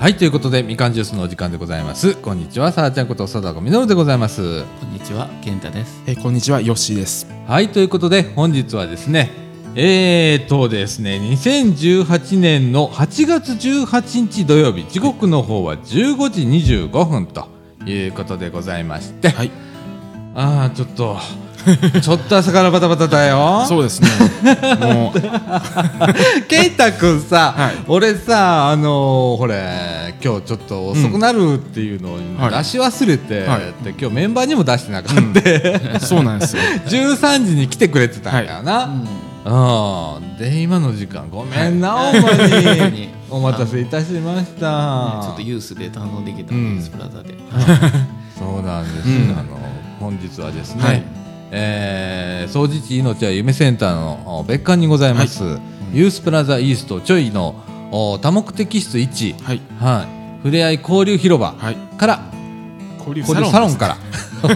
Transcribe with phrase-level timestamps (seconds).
[0.00, 6.02] はいということでみかんジュースのお時間でございますこんにちはさあちゃんこと貞子みのるでございますこんにちは、健太です。
[6.06, 7.26] えーこんにちは、ヨッシーです。
[7.46, 9.30] はいということで本日はですね
[9.74, 17.48] えーとですね2018年の8月18日土曜日時刻の方は15時25分と
[17.84, 19.50] いうことでございまして、はい。
[20.34, 21.18] ああちょっと
[22.00, 23.64] ちょっと朝からバタバタだよ。
[23.68, 24.08] そうですね。
[24.80, 25.20] もう、
[26.48, 27.74] ケイタくんさ、はい。
[27.86, 32.58] 俺さあのーほれ今日ちょっと遅くなるっていうのをはい。
[32.58, 33.84] 出し忘れて、はい。
[33.84, 35.16] で今日メンバーにも出してなかっ
[35.92, 36.62] た、そうなんですよ。
[36.86, 38.88] 13時に来てくれてたんだよな、
[39.44, 40.38] うん。
[40.38, 42.30] で今の時間ごめんな、ほんま
[42.88, 43.10] に。
[43.30, 45.20] お待たせいたしました。
[45.22, 47.34] ちょっとユースで堪能できたうんんです、プラザで。
[48.36, 49.36] そうなんです、うん。
[49.38, 49.58] あの
[50.00, 51.19] 本日はですね、はい
[51.52, 55.42] えー、掃除地命は夢センターのお別館にございます、
[55.92, 59.60] ユースプラザイーストちょいのお多目的室1、はい。
[59.80, 60.06] は
[60.38, 61.76] い、ふれあい交流広場はい。
[61.98, 62.20] から、
[62.98, 63.96] 交流交流サロンから。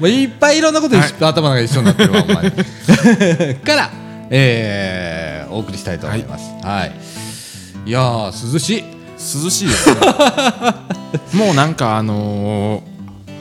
[0.00, 2.50] もういっぱいいろんなこと一緒、頭の中一緒になってるわお前。
[3.54, 3.90] から、
[4.30, 6.44] えー、お送りしたいと思います。
[6.62, 6.92] はい、
[7.86, 8.84] い、やー涼しい。
[9.44, 9.96] 涼しいですね。
[11.34, 12.97] もうなんかあのー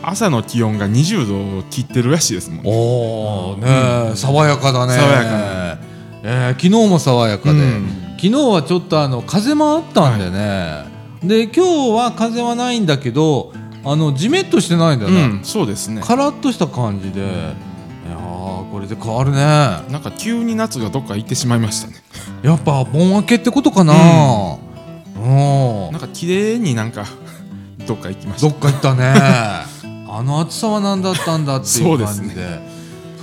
[0.09, 2.65] 朝の気温が20度を切ってるらしいですもん。
[2.65, 3.67] おおね
[4.13, 4.93] え、爽やかだね。
[4.93, 5.77] 爽やか
[6.23, 7.89] えー昨日も爽やかで、うん。
[8.15, 10.85] 昨日はちょっとあの風もあったんでね、
[11.21, 13.51] で今日は風はないんだけど
[13.83, 16.01] あのじめっとしてないんだよね、うん、そうですね。
[16.01, 19.37] カラッとした感じで、いやーこれで変わるね。
[19.91, 21.95] なんか急に夏がどっか行ってしまいましたね。
[22.43, 23.93] やっぱ盆明けってことかな。
[23.93, 25.19] う
[25.89, 25.91] ん。
[25.91, 27.03] なんか綺麗になんか
[27.85, 28.47] どっか行きました。
[28.47, 29.13] どっか行ったね
[30.17, 32.77] あの暑さは何だったんだっていう感じでそうで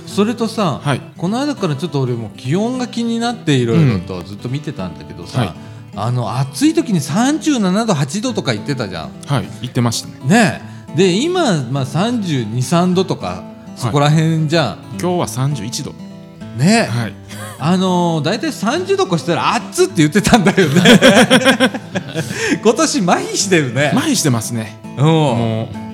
[0.07, 1.01] それとさ、はい。
[1.17, 5.53] この間からちょっと俺も気温が気になっていろいろとずっと見てたんだけどさ、はい
[5.97, 9.45] あの暑い時に37度8度とか言ってたじゃんはい。
[9.61, 10.27] 行ってましたね。
[10.27, 10.61] ね
[10.93, 13.43] えで今、まあ、3 2 3度とか
[13.77, 15.91] そこら辺じゃん、今日は31度。
[16.57, 17.13] ねえ、はい。
[17.59, 20.81] あのー、大体30度越したら暑って言ってたんだよね
[22.61, 24.77] 今年麻痺してるね、麻痺してますね。
[24.97, 25.84] うんも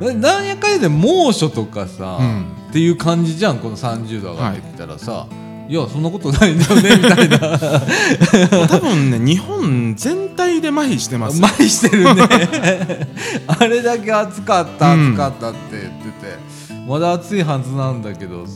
[0.00, 2.60] なんやかんやで猛暑とかさ、うん。
[2.70, 5.26] っていう感じじゃんこの30度上がってきたらさ、
[5.68, 7.56] い、やそんなことないんだよねみたいな。
[7.56, 11.40] う、 多分ね、日本全体で麻痺してます。
[11.44, 12.22] 麻痺してるね。
[13.46, 15.12] あれだけ暑かったうん。
[15.12, 18.46] 暑かったって言ってて、まだ暑いはずなんだけど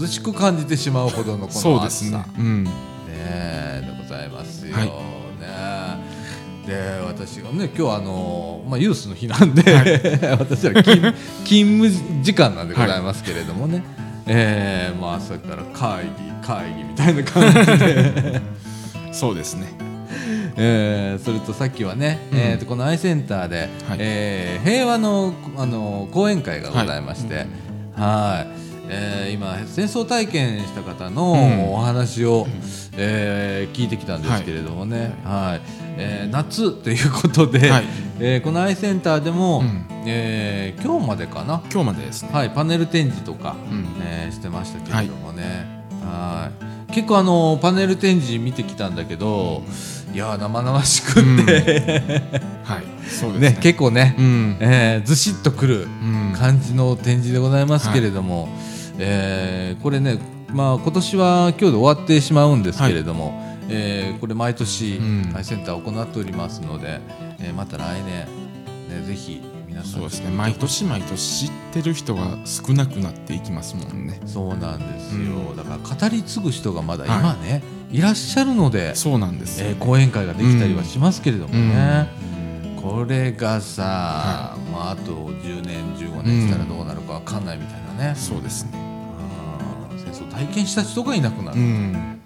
[0.00, 2.04] 涼しく感じてしまうほどのこの暑さ。
[2.06, 2.24] すね。
[2.38, 2.64] うん。
[2.64, 2.70] ね
[3.08, 4.86] えでございますよ、はい。
[4.86, 5.19] ね
[6.66, 9.62] で私がね今日あの、まあ、ユースの日なんで、
[10.38, 13.82] 私は勤 勤務時間なんでございますけれどもね、
[14.26, 18.40] えーまあ、朝から会議会議みたいな感じで、
[19.12, 19.66] そうですね。
[20.56, 22.38] えーそれとさっきはね、うん。
[22.38, 23.98] えーとこのアイセンターで、はい。
[24.00, 27.46] えー平和のあの講演会がございまして、
[27.96, 31.14] はいえー今戦争体験した方うん。
[31.14, 32.46] のお話を、
[32.96, 35.60] えー聞いてきたんですけれどもね、はい。
[35.96, 37.84] えー夏ということで、はい。
[38.18, 39.86] えーこのアイセンターでも、うん。
[40.06, 42.30] えー今日までかな、今日までですね。
[42.32, 43.86] はい、パネル展示とか、うん。
[44.02, 45.66] えーしてましたけれどもね、
[46.04, 46.50] は
[46.88, 46.92] い。
[46.92, 49.62] 結構あのパネル展示見てきたんだけど、
[50.12, 52.22] いやー生々しくって、
[52.64, 52.82] はい。
[53.08, 53.50] そうですね。
[53.50, 53.58] ね。
[53.60, 54.56] 結構ね、うん。
[54.60, 56.32] えーずしっとくるうん。
[56.36, 58.48] 感じの展示でございますけれども、
[59.00, 60.18] えーこれね、
[60.52, 63.32] まあ、今年は今日で終わってしまうんですけれども、
[63.68, 65.32] えーこれ毎年うん。
[65.34, 67.00] アイセンター行っておりますので、
[67.40, 68.26] えーまた来年、
[68.88, 70.30] ね、ぜひ皆さんそうですね。
[70.30, 74.20] 毎年毎年知ってる人が少なくなっていきますもんね。
[74.26, 75.56] そうなんですよ、うん。
[75.56, 79.68] だから語り継ぐ人がまだはい今ね、い、らっしゃるので、そうなんですよ。
[79.68, 82.08] えー講演会ができたりはしますけれどもね、
[82.82, 88.89] これがさ、はまあ、あと10年15年したらどうなるかわかんないみたいなね、そうですね。
[90.40, 92.20] 体験した人がいなくなる、うねん。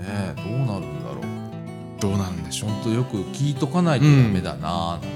[0.00, 2.70] えどうなるんだろうどうなんでしょう。
[2.70, 5.06] 本当よく聞いとかないとダメだなーなんて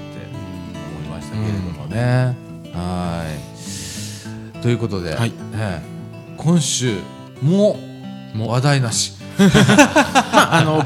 [0.99, 2.35] 思いましたけれどもね、
[2.73, 3.23] は
[4.57, 5.91] いということで、はいええ
[6.37, 6.97] 今週
[7.41, 7.75] も
[8.37, 9.45] 話題なしま
[10.33, 10.83] あ、 あの、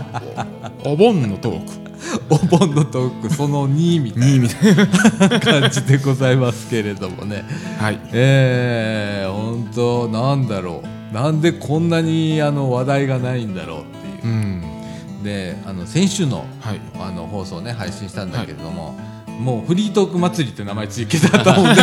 [0.85, 1.85] おお盆のトーク。
[2.29, 4.75] お盆のトークその2みたい2みたい
[5.19, 5.27] な。
[5.27, 7.43] な感じでございますけれどもね
[7.79, 7.99] はい。
[8.13, 14.33] ええ本当なんだろうなんでこんなにあの話題がないんだろうっていう。
[14.33, 15.23] う、ん。
[15.23, 16.81] であの先週のはい。
[16.99, 18.99] あの放送ね配信したんだけれども、
[19.39, 21.75] もうフリートーク祭りって名前ついてたと思うん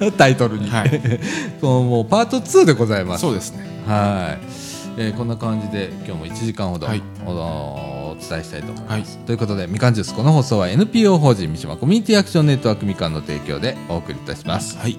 [0.00, 1.00] で タイトルに、はい。
[1.62, 3.20] もうパート2でございます。
[3.20, 3.64] そうですね。
[3.86, 4.44] はい。
[4.98, 7.02] えーこんな感じで今日も1時間ほど、はい。
[7.24, 9.26] おお伝えしたいと思います、はい。
[9.26, 14.76] ということでみかんジュースこの放送は NPO 法人三島コミュニティアクションネットワークみかんの提供でお送りいたします。
[14.76, 14.98] はい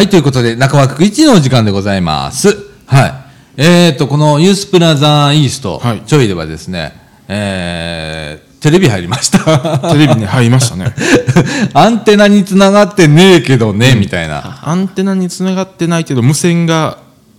[0.00, 2.56] はい、ということで、中枠1のお時間でございます。
[2.86, 3.12] はい。
[3.58, 6.94] えーと、このユースプラザイースト、はいちょいではですね、
[7.28, 9.78] えー、テレビ入りました。
[9.92, 10.94] テレビに入りましたね
[11.74, 14.60] アンテナにつながってねえけどね、みたいな。
[14.62, 16.96] アンテナにつながってないけど無線が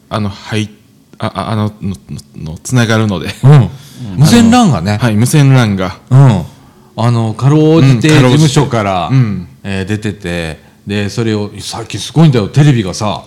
[0.08, 0.70] あの入っ
[1.18, 1.96] あああのの
[2.36, 3.70] のつながるのでうん。
[4.18, 6.44] 無線 LAN がね、はい無線 LAN がうん。
[6.96, 13.24] あの、かろうじて事務所から、うんえー出てて、で、それを、最近すごいんだよ、テレビがさ、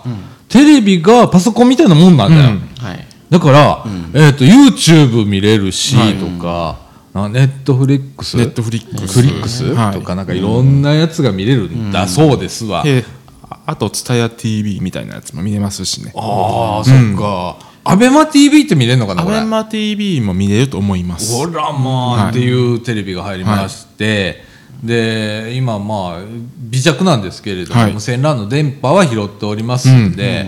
[0.50, 2.42] テレビがパソコンみたいなもんなんだよ。
[2.42, 2.68] うん。
[2.76, 3.06] はい。
[3.30, 6.76] だから、えっ、と、YouTube 見れるし、とか、
[7.14, 9.98] Netflix、Netflix フリックス、はい。
[9.98, 12.06] とか、なんかいろんなやつが見れるんだ。
[12.06, 12.82] そうですわ。
[12.82, 13.02] で
[13.48, 16.12] ああと TSUTAYA TV みたいなやつも見れますしね。
[16.14, 17.56] ああ、そっか。
[17.84, 19.22] アベマ TV って見れるのかな。
[19.22, 21.34] アベマ TV も見れると思います。
[21.34, 22.30] ほらまあ、はい。
[22.30, 24.42] っていうテレビが入りまして、
[24.84, 26.20] で今まあ
[26.58, 27.92] 微弱なんですけれども、はい。
[27.94, 30.46] 無線 LAN の電波は拾っておりますんで、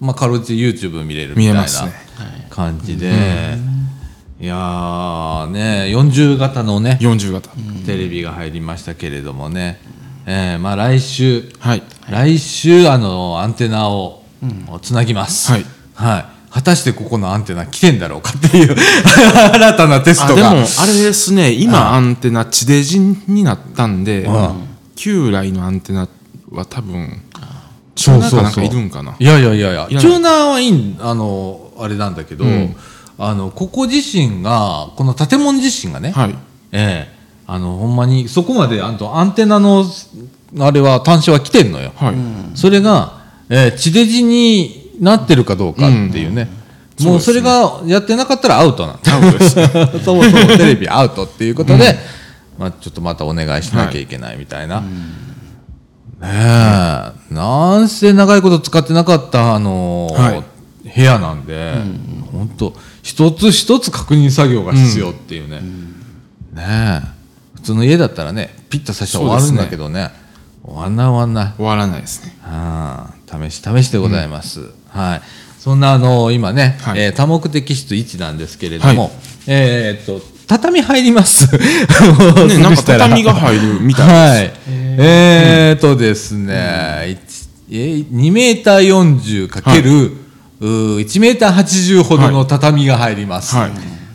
[0.00, 1.92] まあかろうじて YouTube 見れるみたいな見えますね。
[2.50, 3.06] 感じで、
[4.40, 4.46] い。
[4.46, 7.50] やーね40型のね40型。
[7.86, 9.80] テレビが入りましたけれどもね、
[10.26, 11.82] えーまあ来週はい。
[12.10, 14.22] 来週あのアンテナを
[14.82, 15.64] つなぎます、はい。
[15.94, 18.74] はい果たしてここのアンテナ来てんだろうかっていう
[19.52, 20.52] 新たなテストが。
[20.52, 24.50] あでもあれですね今アンテナ地デジになったんでうん。
[24.96, 26.08] 旧来のアンテナ
[26.50, 27.20] は多分
[27.94, 29.14] チューナーかなんかいるんかな？
[29.18, 32.74] いやいやいやいやチューナーはいいんあのあれなんだけど、うん。
[33.18, 36.34] あのここ自身がこの建物自身がね、はい。
[36.72, 37.16] ええ
[37.46, 39.84] あのほんまにそこまであのアンテナの
[40.58, 42.14] あれは端子は来てんのよ、はい。
[42.54, 43.18] それが、
[43.50, 46.48] えー地デジになってるかどうかっていうね、
[47.00, 49.14] もうそれがやってなかったらアウトなんだ。
[49.14, 49.54] アウトです
[50.04, 51.98] そもそもテレビアウトっていうことで、
[52.58, 54.86] まあ、ちょっとまたお願いしなきゃいけないみたいな、ね
[56.22, 57.34] え。
[57.34, 60.44] なんせ長いこと使ってなかった、あのーはい。
[60.88, 61.74] 部屋なんで、
[62.32, 62.72] 本当
[63.02, 65.60] 一つ一つ確認作業が必要っていうね、
[66.54, 67.00] ねえ。
[67.56, 70.10] 普通の家だったらねピッとさせて終わるんだけどね。
[70.64, 71.54] 終わんない終わんない。
[71.56, 72.36] 終わらないですね。
[72.42, 75.22] ああ試し試しでございます、はい。
[75.58, 77.00] そんなあの今ね、はい。
[77.00, 79.12] えー多目的室1なんですけれども、はい。
[79.48, 81.52] えーっと畳入ります。
[81.56, 84.52] ねなんか 畳が入るみたいはい。
[84.68, 87.18] えーっとですね、一
[87.70, 90.12] えー2メーター40かける、
[90.60, 93.70] うー1メーター80ほどの畳が入ります、はい。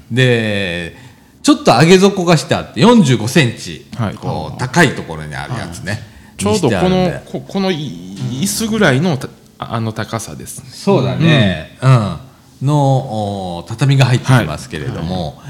[0.09, 0.95] で
[1.43, 4.15] ちょっと上げ底がしてあって45センチ、はい。
[4.15, 6.01] こう高いところにあるやつね、
[6.41, 7.75] ちょうどこのここのい
[8.41, 9.29] 椅子ぐらいのた
[9.59, 10.59] あの高さです。
[10.59, 12.17] ねそうだね、うん。
[12.61, 15.41] のお畳が入ってきますけれども、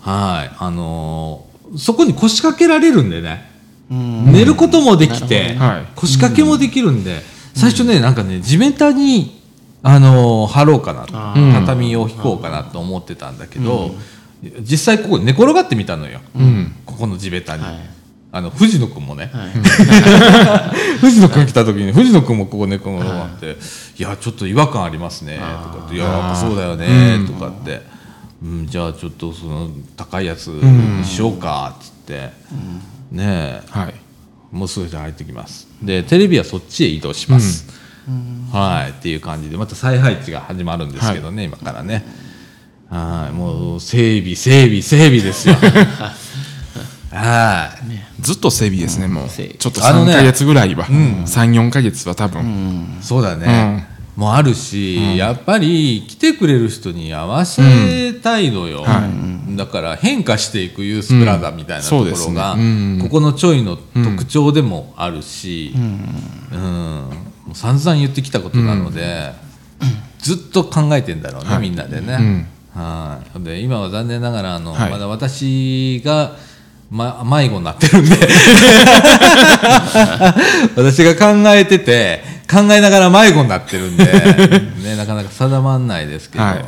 [0.00, 3.50] はい、あのーそこに腰掛けられるんでね、
[3.90, 5.86] 寝ることもできて、はい。
[5.96, 7.20] 腰掛けもできるんで、
[7.54, 9.42] 最初ね、なんかね、地べたに、
[9.82, 13.92] あのー貼ろうかな、畳を引こうかなと思ってたんだけど、
[14.60, 16.20] 実際ここ寝転がってみたのよ、
[16.86, 17.64] ここの地べたに。
[18.36, 19.30] あの藤野君もね、
[21.00, 23.56] 藤野君来た時に藤野君もここ寝転がって
[23.96, 24.02] 「い。
[24.02, 25.38] やちょっと違和感ありますね」
[25.72, 27.82] とかって「いやそうだよね」とかって、
[28.42, 32.32] うん「じゃあちょっとその高いやつにしようか」っつって、
[33.12, 33.62] ねえ。
[33.70, 33.94] はい。
[34.50, 35.68] もうすぐじゃ入ってきます。
[35.80, 37.66] でテレビはそっちへ移動します、
[38.52, 42.04] はいっていう感じでまた再配置が始まるんですけどね、今からね。
[42.90, 45.54] はいもう整備整備整備ですよ。
[47.14, 47.70] は
[48.13, 49.28] いずっと整備ですねもう。
[49.28, 50.86] ちょっとあのね3か月ぐらいは。
[50.86, 52.98] 34か月は多分。
[53.02, 59.08] そうだね、もうあるし、やっぱり来てくれる人に合わせたいのよ、は
[59.56, 62.98] だから変化していくユースプラザみたいなところが、うん。
[63.02, 66.60] ここのちょいの特徴でもあるし、うん。
[67.44, 69.32] もう散々言ってきたことなので、
[70.18, 71.62] ずっと考えてんだろうね、はい。
[71.62, 72.48] みんなでね。
[72.72, 73.42] はい。
[73.44, 74.90] で今は残念ながらあの、はい。
[74.90, 76.36] まだ私が、
[76.90, 78.16] ま、迷子になってるんで。
[80.76, 86.64] 私が考えてて考えながら迷子になってるんで、ね、なかなか定まんないですけど、はい。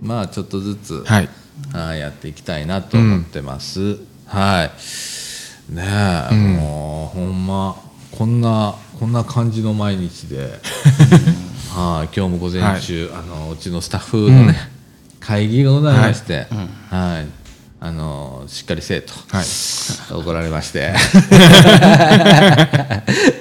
[0.00, 1.28] まあちょっとずつ、はい。
[1.72, 3.98] はい、やっていきたいなと思ってます。
[4.26, 4.70] はい。
[5.72, 5.82] ね
[6.30, 7.76] え、もうほんま
[8.10, 10.60] こんなこんな感じの毎日で、
[11.74, 14.70] はい、今日も午前中、あのうちのスタッフのね、
[15.20, 16.46] 会議がございまして、
[16.90, 17.26] はい、
[17.84, 19.12] あのしっかりせえと。
[19.28, 19.44] はい。
[20.14, 20.94] 怒られまして。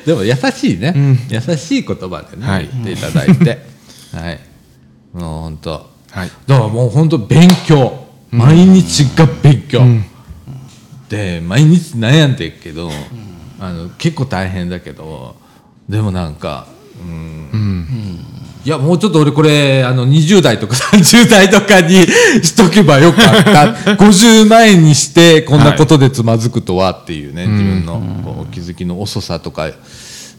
[0.04, 0.96] でも優しいね、
[1.30, 2.68] 優しい言葉でね、はい。
[2.74, 3.64] 言っていただいて、
[4.12, 4.40] はい、
[5.14, 6.32] もう本当はい。
[6.48, 8.02] だからもう本当勉強。
[8.32, 9.82] 毎日が勉強、
[11.10, 12.90] で毎日悩んでるけど、
[13.60, 15.36] あの結構大変だけど
[15.90, 16.68] でもなんか
[17.02, 18.26] うん、
[18.64, 22.06] いやもうちょっと俺これあの20代とか 30代とかに
[22.44, 23.94] しとけばよかった。
[23.98, 29.70] 50前にしてこんなことでつまずくとはっていうね、自分のこうお気づきの遅さとか。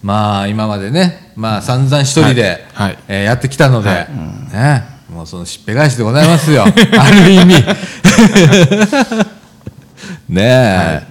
[0.02, 2.88] まあ今までねまあ散々一人で、はい。
[2.88, 2.98] はい。
[3.08, 3.88] えーやってきたので、
[4.52, 6.64] ね、もうそのしっぺ返しでございますよ。
[6.64, 7.54] ある意味。
[10.28, 11.02] ねえ、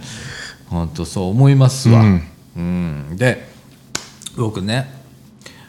[0.69, 2.23] 本当そう思いますわ、うん。
[2.55, 3.15] うん。
[3.17, 3.49] で
[4.37, 5.00] 僕ね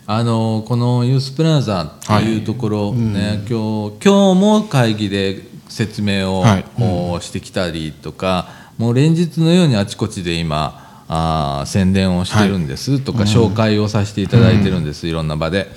[0.06, 6.64] あのこのユースプラザっていうところね、今日今日も会議で説明を、はい。
[6.76, 15.68] こうしてきたりとかもう連日のようにあちこちで今あー宣伝をしてるんですとか、紹介をさせていただいてるんです、いろんな場で。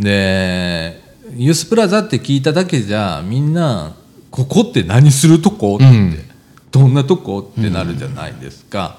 [0.00, 1.00] で
[1.36, 3.94] ユースプラザって聞いただけじゃみんな
[4.30, 6.18] ここって何するとこって、うん。
[6.72, 8.98] どんなとこってなるじゃないですか。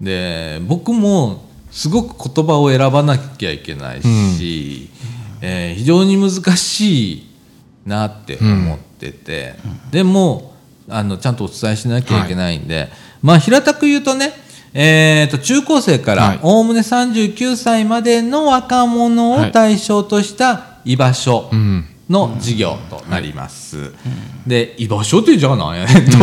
[0.00, 1.44] で僕も
[1.74, 4.88] すごく言葉を選ばなきゃいけないし、
[5.42, 7.26] えー非常に難しい
[7.84, 9.56] なって思ってて、
[9.90, 10.54] でも
[10.88, 12.88] あのちゃんとお伝えしなきゃいけないんで、
[13.20, 14.32] まあ平たく言うとね
[14.72, 16.38] えー、と中高生かはい。
[16.38, 21.48] らおおむね39歳までの若者を対象とした居場所。
[21.52, 23.92] うんの事業となります。
[24.46, 26.04] で居場所ってじゃあなんやねん。
[26.12, 26.18] と、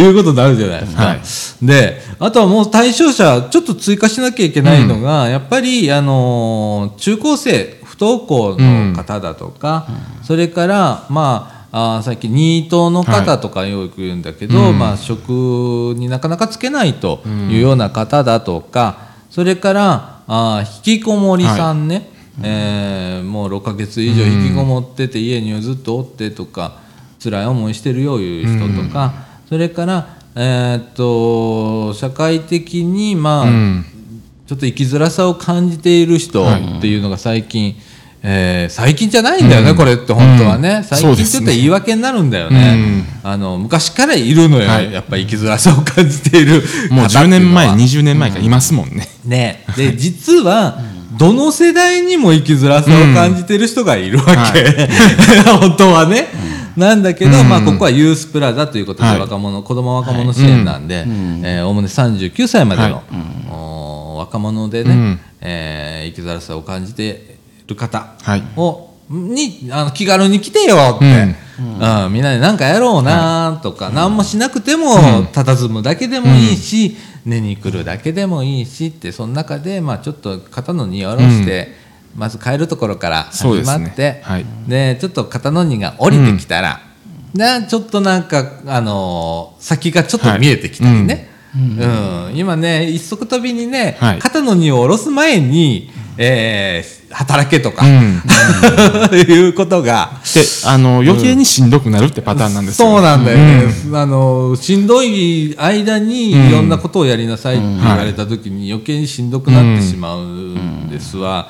[0.00, 1.04] いうことになるじゃないですか。
[1.04, 1.20] はい。
[1.62, 9.86] であとはもう対象者ちょっと追加しなきゃいけないのが、やっぱり、あのー中高生不登校の方だとか、
[10.22, 17.20] それからまああーさっきニートの方とかよく言うんだけど、まあ、職になかなかつけないと
[17.50, 18.98] いうような方だとか、
[19.30, 22.10] それからあー引きこもりさんね、
[22.42, 26.78] えーもう6ヶ月以上引きこもってて家にずっとおってとか
[27.22, 29.12] 辛い思いしてるよいう人とか、
[29.48, 33.84] それから、えーっと社会的にまあ、うん。
[34.46, 37.76] ちょっと生きづらさを感じている人っていうのが最近、
[38.22, 40.84] えー最近じゃないんだよね、これって本当はね、うん。
[40.84, 44.90] 最近ちょっと言い訳になるんだよね、あの昔からいるのよ、はい。
[44.90, 47.78] やっぱり生きづらさを感じているもう10方っていう年前のは。
[47.78, 49.06] 20年前からいますもんね。
[49.26, 49.64] ね。
[49.76, 50.80] で実は
[51.18, 54.88] どの世代にも生きづらさを感じてる人がいるわけ、
[55.60, 56.28] 本当はね、
[56.76, 61.04] なんだけど、まあ、ここはユースプラザということではい若者、子ども若者支援なんで、
[61.42, 63.02] えーおおむね39歳までの、
[63.50, 65.20] お若者でね、うん。
[65.40, 68.42] えー生きづらさを感じている方はい。
[68.56, 72.12] を、にあの気軽に来てよって、うん。
[72.12, 74.94] みんなで何かやろうなとか、何もしなくても
[75.32, 76.96] 佇むだけでもいいし、
[77.28, 81.74] 寝に来るだけでもいいしってその中で、まあ、ちょっと肩の荷を下ろして、
[82.16, 84.46] まず帰るところから始まって、はい。
[84.66, 86.80] でちょっと肩の荷が下りてきたら、
[87.34, 92.32] なちょっとなんか、あのー先がちょっと見えてきたりね、うん。
[92.34, 94.18] 今ね一足飛びにね、はい。
[94.18, 98.22] 肩の荷を下ろす前に、えー働けとか、うん。
[99.16, 100.20] いうことが。
[100.34, 111.48] であの余計にしんどくなるってパターンなんですよそうなんだよね、あのしんどい間にいろんなことをやりなさいって言われた時に余計にしんどくなってしまうんですわ。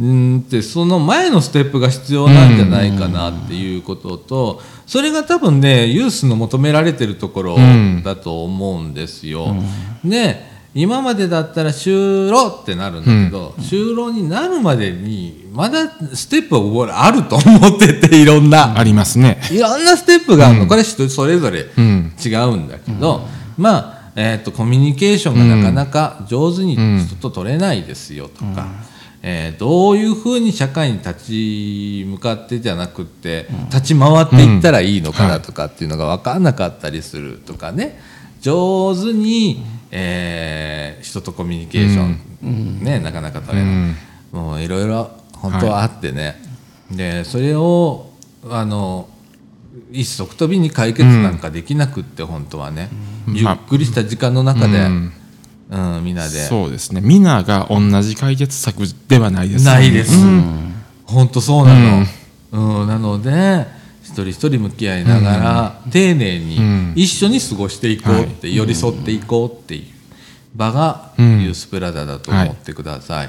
[0.00, 0.48] うん。
[0.48, 7.56] でその前のステップが必要なんじゃないかなっていうこととそれが多分ねユースの求められてるところ
[8.02, 9.54] だと思うんですよ。
[10.04, 18.78] で今までだったら就労ってなるんだけど、就労になるまでにまだステップは俺あると思ってていろんな。
[18.78, 19.40] ありますね。
[19.50, 22.12] いろんなステップがあるの、これ人それぞれうん。
[22.24, 23.26] 違うんだけど、
[23.58, 28.68] まあ、えー、とコミュニケーションがなかなか上手に人と取れないですよとか、
[29.22, 38.00] えーどういうふうに社会に立ち向かってじゃなくって立ち回っていったらいいのかなとかっていうのが分かんなかったりするとかね。
[38.40, 42.16] 上手に、えー人とコミュニケーショ
[42.46, 43.94] ン、ね、なかなか取れない。
[44.32, 46.40] もういろいろ本当はあってね、
[46.90, 48.10] でそれを
[48.48, 49.08] あの
[49.90, 52.90] 一足飛びに解決なんかできなくって本当はね、
[53.28, 55.12] ゆっくりした時間の中で、うん
[55.70, 56.30] うんみんなで。
[56.30, 57.00] そうですね。
[57.00, 59.78] 皆が同じ解決策ではないですよね。
[59.78, 60.12] ないです、
[61.06, 62.06] 本当そうなの、
[62.52, 63.66] うんなので
[64.10, 66.92] 一人一人向き合いながら、丁寧にん。
[66.96, 69.84] 一緒に過ごしていこうって、寄り添っていこうっていう
[70.56, 71.40] 場がユうん。
[71.42, 73.28] ースプラザだと思ってください、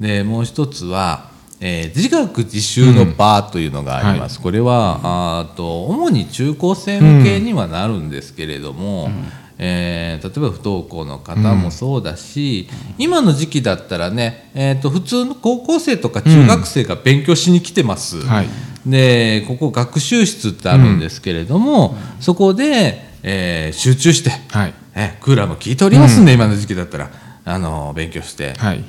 [0.00, 9.10] でもう一つは、えー自学自習の場というのがあります、これはあーと主に中高生向けにはなるんですけれども、
[9.58, 18.46] えー例えば不登校の方もそうだし、今の時期だったらね、えー、と普通の高校生とか中学生が勉強しに来てます、はい
[18.86, 24.74] でここ学習室ってあるんですけれども、そこで、えー集中して、はい。
[24.94, 26.24] えクーラーも効いておりますん。
[26.24, 27.10] で、今の時期だったら。
[27.44, 28.84] あの勉強して、はい。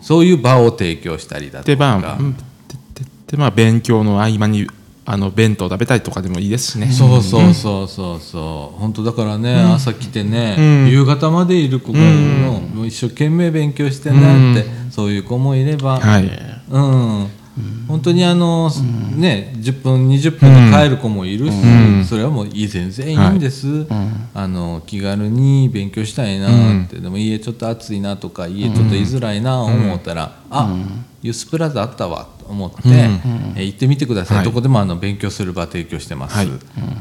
[0.00, 2.36] そういう場を提供したりだとでまかあ、うん
[3.26, 4.68] でまあ勉強の合間に
[5.04, 6.86] あの弁当食べたりとかでもいいですしね。
[6.86, 8.80] そうそうそうそうそう。
[8.80, 10.90] 本当だからね、朝来てね、うん。
[10.90, 16.30] 夕方までいる子がいるの、もう一生懸命勉強してねって、そういう子もいれば、はい。
[16.70, 17.28] うん
[17.88, 18.70] 本当にあの、
[19.16, 22.04] ね10分20分で帰る子もいるし、ん。
[22.04, 23.86] それはもういい全然いいんです、
[24.34, 30.74] あの気軽に勉強したいなって、でも家ちょっと暑いなとか家ちょっと居づらいな思ったら、あ
[31.22, 32.78] ユースプラザあったわと思って、
[33.56, 34.46] え行ってみてください、はい。
[34.46, 36.50] どこでもあの勉強する場提供してます、はい。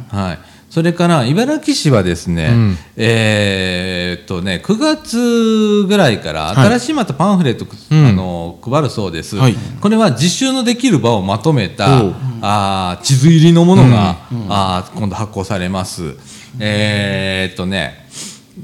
[0.10, 2.78] はい、それから茨城市はですね、うん。
[2.98, 6.68] えーっとね9月ぐらいからはい。
[6.68, 8.06] 新しいまたパンフレット、うん。
[8.06, 9.56] あの配るそうです、はい。
[9.80, 12.00] これは実習のできる場をまとめた
[12.42, 14.18] あー地図入りのものが、
[14.50, 16.16] あー今度発行されます。
[16.60, 18.06] えーっとね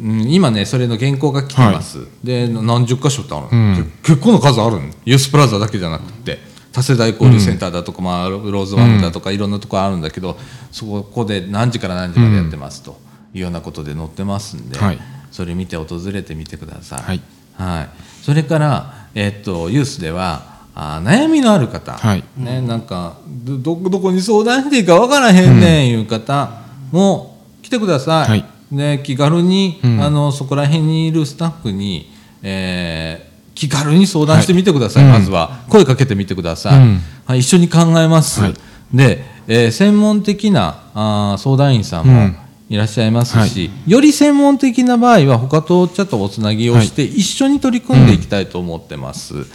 [0.02, 3.92] うん今ねそれの原稿が来てます、で何十箇所ってあるの、うん。
[4.04, 4.82] 結構な数あるの。
[5.06, 6.40] ユースプラザだけじゃなくて
[6.74, 10.38] 多世代交流センターだとか、まあ、ローズワンだとかいろんなとこあるんだけど、
[10.72, 13.12] そこで何時から何時までやってますと。
[13.34, 15.00] いうようなことで載ってますんで、はい。
[15.32, 17.02] それ見て訪れてみてください。
[17.02, 17.22] はい。
[17.56, 17.90] はい、
[18.24, 22.24] それから、えっとユースではあ悩みのある方、はい。
[22.38, 28.30] ね、なんかどどどこに相談していいかわからへんねんいう方も来てください。
[28.30, 28.46] はい。
[28.72, 30.02] ね、気軽に、うん。
[30.02, 33.11] あのそこら辺にいるスタッフに、えー
[33.56, 35.20] 気軽に相談してみてください、はい。
[35.20, 35.60] まずは。
[35.70, 37.00] 声かけてみてください、うん。
[37.26, 38.54] はい、一緒に考えます、はい。
[38.94, 42.38] で、えー専門的なあー相談員さんもうん。
[42.70, 49.46] いらっしゃいますし、より専門的な場合は他とちょっとおつなぎをして一緒に取り組んでいきたいと思ってます、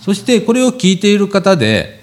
[0.00, 2.02] そしてこれを聞いている方で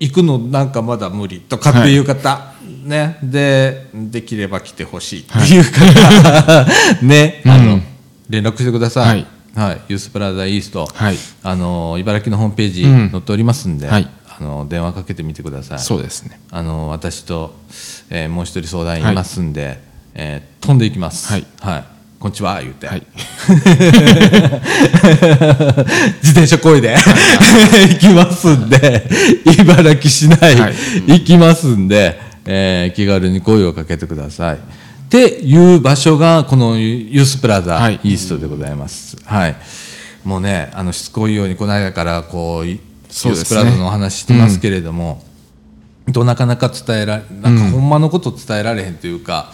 [0.00, 3.18] 行くのなんかまだ無理とかっていう方、ね。
[3.22, 6.66] でできれば来てほしいっていう方、
[7.04, 7.82] ね、あのうん。
[8.30, 9.70] 連絡してください、はい。
[9.70, 11.16] はい、ユースプラザイースト、はい。
[11.42, 13.10] あの茨城のホームページうん。
[13.10, 14.08] 載っておりますんで、はい。
[14.38, 15.78] あの電話かけてみてください。
[15.78, 16.38] そうですね。
[16.50, 17.54] あの私と、
[18.10, 19.80] えーもう一人相談員いますんで、
[20.14, 21.28] えー飛んでいきます。
[21.32, 21.46] はい、
[22.18, 23.02] こんにちは言うて、はい。
[26.22, 26.96] 自転車こいで。
[27.88, 29.08] 行きますんで
[29.58, 30.74] 茨城市内はい。
[31.06, 34.58] 行きますんで、えー気軽に声をかけてください
[35.06, 38.00] っていう場所がこのユースプラザはい。
[38.02, 39.56] イーストでございます、はい。
[40.24, 45.22] もうねあのしつこいようにこの間からこうユースプラザのお話してますけれども、
[46.12, 49.52] となかなか伝えらなんかほんまのこと伝えられへんというか、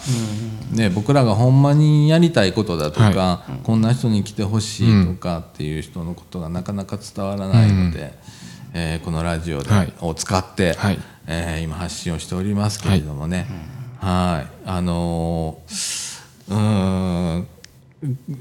[0.71, 8.13] ね、僕らがほんまにやりたいことだとか、はこんな人に来てほしいとかっていう人のことがなかなか伝わらないので、
[8.73, 9.93] えーこのラジオで、はい。
[10.01, 10.99] を使って、はい。
[11.27, 13.47] えー今発信をしておりますけれどもね、はい
[14.05, 16.13] あのー
[16.49, 17.47] うーん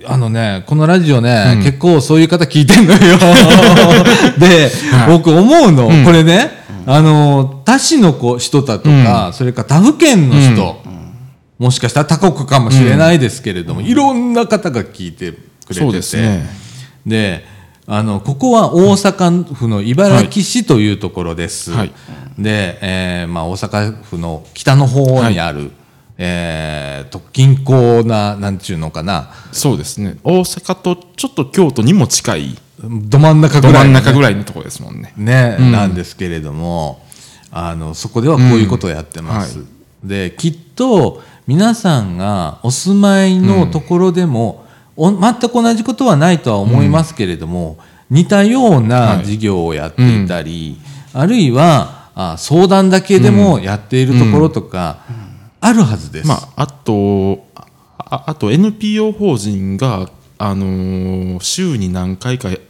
[0.06, 2.98] あのね、このラジオね、結構そういう方聞いてんのよ。
[4.36, 5.08] で、はい。
[5.08, 6.50] 僕思うの、これね、
[6.84, 10.82] あの、他市の子人だとか、それから他府県の人、
[11.60, 15.92] もしかしたら他国かもしれないですけれども、いろんな方が聞いてくれてて。
[15.92, 16.44] ですね。
[17.06, 17.44] で
[17.86, 21.92] あのここは大阪府の茨城市というところです、はい。
[22.38, 25.72] で、えーまあ、大阪府の北の方にある、
[26.16, 29.30] えーと近郊ななんちゅうのかな。
[29.50, 30.16] そうですね。
[30.22, 32.58] 大阪とちょっと京都にも近い。
[32.80, 33.88] ど真ん中ぐどらい。
[33.88, 35.12] のね、真ん中ぐらいのところですもんね。
[35.16, 35.72] ね、うん。
[35.72, 37.04] なんですけれども
[37.50, 39.64] あのそこではこういうことをやってます、うん。
[39.64, 39.68] は
[40.04, 47.78] できっと皆さんがお住まいのところでも、お全く同じことはないとは思いますけれども、
[48.10, 50.78] 似たような事業をやっていたり、
[51.14, 54.98] あるいはあ相談だけでもやっているところとか、
[55.60, 56.28] あるはずです。
[56.28, 57.44] まああと
[57.98, 62.60] ああと NPO 法人があのー週に何回かい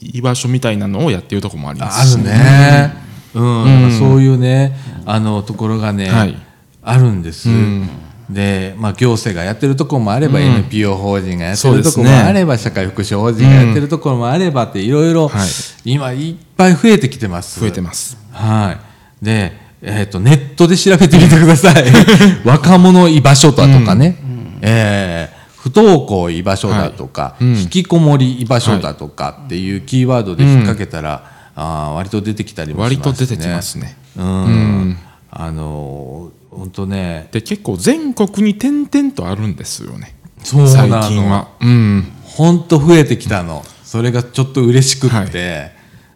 [0.00, 2.12] 居場所みたいなのをやってるところもあります。
[2.12, 2.94] しあるね、
[3.34, 3.64] うん。
[3.82, 3.90] なん。
[3.90, 6.36] かそういうねあのところがね、はい。
[6.82, 7.48] あるんです。
[7.48, 7.88] ん
[8.30, 15.48] で、まあ、行政がやってるところもあれば、NPO 法人がやってるところもあれば、社会福祉法人がやってるところもあればっていろいろはい。
[15.84, 17.60] 今いっぱい増えてきてます。
[17.60, 18.16] 増えてます。
[18.32, 18.78] は
[19.22, 19.24] い。
[19.24, 21.84] で、えっ、と、ネットで調べてみてください。
[22.44, 24.16] 若者居場所だとかね、
[24.62, 27.44] えー不登校居場所だとか、はい。
[27.44, 27.58] うん。
[27.58, 31.24] 引きこもり居場所だとかっていうキーワードで引っ掛けたら、
[31.56, 33.02] あー割と出てきたりもしますね。
[33.02, 33.96] 割と出てきますね。
[34.14, 34.98] うん。
[35.30, 40.14] あのー、本当ね、で結構全国に点々とあるんですよね。
[40.42, 40.88] そう最。
[40.88, 41.48] 近は。
[41.60, 42.12] うん。
[42.22, 43.64] 本当増えてきたの。
[43.82, 45.72] それがちょっと嬉しくって。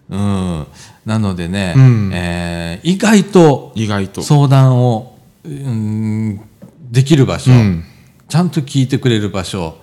[0.09, 0.67] うん。
[1.05, 2.11] なのでね、うん。
[2.13, 4.23] えー意外と意外と。
[4.23, 6.41] 相談を、うん、
[6.91, 7.85] できる場所、うん。
[8.29, 9.79] ちゃんと聞いてくれる場所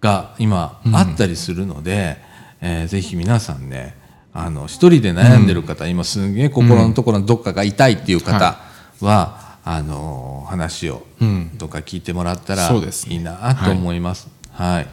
[0.00, 2.16] が今あったりするので、
[2.60, 3.94] えーぜひ皆さんね
[4.32, 8.58] あの一人で悩んでる方、今すんげえ心のところのどっかが痛いっていう方
[9.00, 11.50] は、あの話をうん。
[11.58, 14.28] とか聞いてもらったらいいなと思います。
[14.52, 14.86] はい。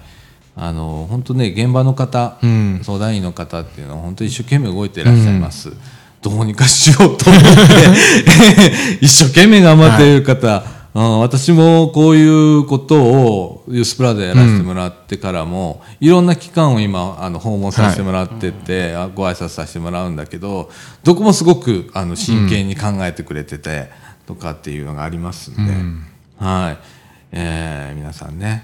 [0.56, 2.82] あの本当ね現場の方、うん。
[2.84, 5.72] 相談員の方っていうのは本当に一生懸命動いていらっしゃいます、
[6.22, 7.48] どうにかしようと思って。
[9.02, 20.72] 一生懸命頑張っている方、うん私もこういうことをユースプラザやらせてもらってからも、いろんな機関を今あの訪問させてもらってて、あご挨拶させてもらうんだけど
[21.04, 23.92] どこもすごくあの真剣に考えてくれてて、
[24.30, 25.74] とかっていうのがありますんで、
[26.38, 26.78] はい、
[27.32, 28.64] えー皆さんね。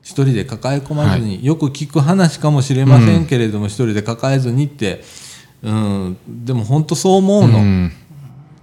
[0.00, 5.02] 一人で抱え込まずに、よく聞く話かもしれませんけれども、一人で抱えずにって、
[5.64, 7.92] うん、でも本当そう思うの、うん。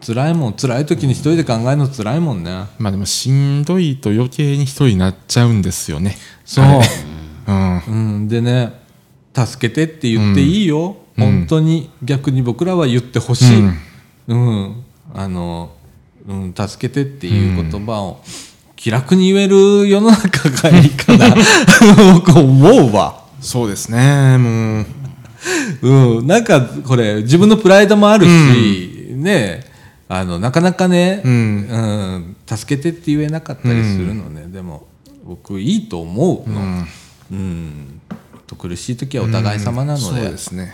[0.05, 2.67] 辛いもん辛い時に一人で考えるの辛いもんね。
[2.77, 6.15] まあでもしんどいと余計に一人になっちゃうんですよね。
[6.45, 6.65] そう、
[7.47, 7.79] うん。
[7.79, 8.81] うん、でね
[9.33, 11.23] 助けてって言っていいよ、うん。
[11.23, 13.61] 本当に逆に僕らは言ってほしい、
[14.27, 14.83] うん。
[15.13, 15.71] あの、
[16.27, 18.21] うん、助けてっていう言葉を
[18.75, 21.35] 気楽に言える世の中がいいかな。
[22.13, 23.23] 僕思うわ。
[23.41, 24.85] そうですねもう。
[25.81, 29.65] うん、なんかこれ自分のプライドもあるし、ね。
[30.07, 31.31] あのなかなかね、うん。
[31.31, 34.87] うん助けてって言えなかったりするのね、でも
[35.23, 36.87] 僕いいと思うの、うん。
[37.31, 38.01] うん。
[38.47, 40.73] と苦しい時はお互い様なので,、そうですね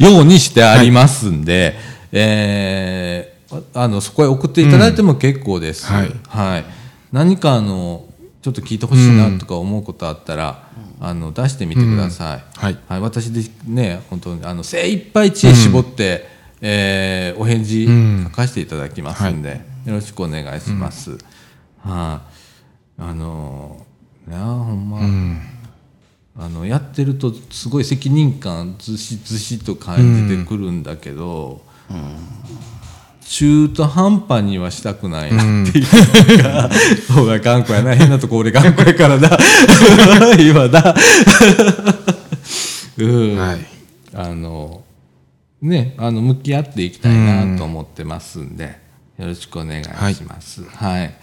[0.02, 1.76] ようにしてありますんで、
[2.10, 3.34] えー
[3.74, 5.96] ああのそこへ送っていただいても結構です、うん。
[5.96, 6.10] はい。
[6.26, 6.64] はい。
[7.12, 8.04] 何かあの
[8.42, 10.68] ちょっと聞いてほしいなとか思うことあったら、
[11.00, 12.78] あの出してみてください、はい。
[13.00, 16.28] 私でね本当にあの精一杯知恵絞って、
[16.60, 18.24] えーお返事うん。
[18.30, 21.20] 書かせていただきますんで、よろしくお願いします、はい
[21.84, 22.20] あ
[22.98, 23.86] の
[24.26, 25.40] ねほんま、うん。
[26.36, 31.62] あのやってるとすごい責任感ずしずしと感じてくるんだけど、
[33.20, 35.86] 中途半端にはしたくないなっていう。
[36.42, 36.68] か、
[37.06, 37.94] そうだ頑固やな。
[37.94, 39.38] 変なとこ俺頑固やからな。
[40.40, 40.94] 今だ
[42.98, 43.58] うん、はい。
[44.12, 44.82] あの
[45.62, 48.80] ねあの向き合っていきたいなと思ってますんで、
[49.18, 50.64] よろしくお願いします。
[50.64, 51.14] はい。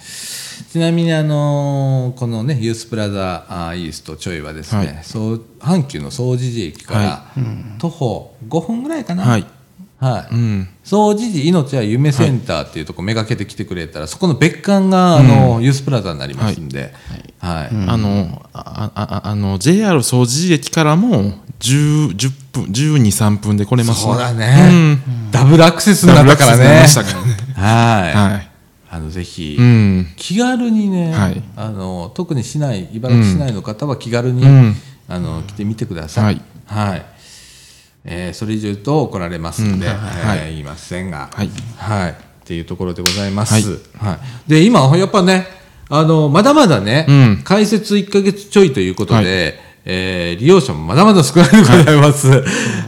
[0.72, 5.00] ちなみにあのこのねユースプラザあーイーストちょいはですね、はい。
[5.04, 7.26] そう阪急の総持寺駅からは
[7.80, 9.24] 徒歩5分ぐらいかな？
[9.24, 9.46] はい。
[10.00, 10.34] はい。
[10.34, 10.70] うん。
[10.84, 16.94] 総持寺命は夢センターっていうとこめがけて来てくれたら、そこの別館があの、ユースプラザになりますんで、
[17.40, 17.70] はい。
[17.70, 25.00] あのああああの JR 総除寺駅からも10 10分123分で来れますそうだね、
[25.32, 27.31] ダブルアクセスになったからダブルねアクセスになりましたからね
[27.62, 28.52] はい、はい。
[28.90, 30.08] あのぜひ、うん。
[30.18, 31.42] 気軽にね、はい。
[31.56, 34.76] あの特に市内茨城市内の方は気軽に、うん。
[35.08, 37.06] あの来てみてください、はい。
[38.06, 39.92] えーそれ以上言うと怒られますんで、うん。
[39.94, 40.40] えーはい。
[40.52, 41.50] 言いませんが、はい。
[41.78, 42.12] はい。
[42.12, 43.60] っていうところでございます、は
[44.48, 44.50] い。
[44.50, 45.46] で今やっぱね
[45.90, 47.42] あのまだまだね、うん。
[47.44, 52.28] 開設1か月ちょいということで、えー利用者もまだまだ少ないでございます、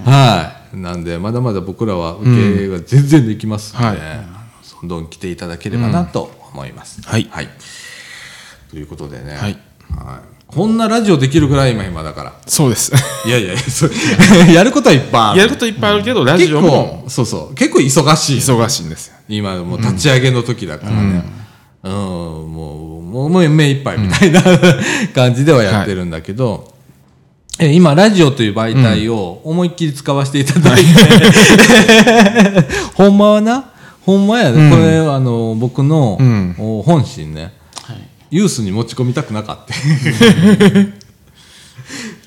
[0.06, 0.78] はい。
[0.78, 3.98] なんでまだまだ僕らは受けが全然できますので、はい。
[3.98, 4.04] ど
[4.84, 7.02] んどん来ていただければなと思います。
[7.02, 7.30] はい。
[8.70, 9.58] ということでね、はい。
[10.48, 12.34] こんなラジオできるぐらい今暇だから。
[12.46, 12.92] そうです。
[13.26, 13.56] いやいや
[14.54, 15.40] やることはいっぱいある。
[15.40, 17.02] やることいっぱいあるけどラジ結オも。
[17.04, 17.56] 構そうそう。
[17.56, 18.38] 結構忙しい。
[18.38, 19.16] 忙しいんですよ。
[19.30, 21.24] 今もう立ち上げの時だからね、
[21.84, 21.92] うん。
[21.92, 24.42] もうもうもう目いっぱいみたいな、
[25.14, 26.74] 感じではやってるんだけど、
[27.60, 30.86] え今ラジオという媒体を思いっきり使わせていただいて、
[32.96, 33.73] ほんまはな
[34.06, 36.56] ほんまやね、うんこれあの僕の、うん。
[36.60, 37.54] お本心ね。
[37.84, 37.98] はい。
[38.32, 39.74] ユースに持ち込みたくなかった。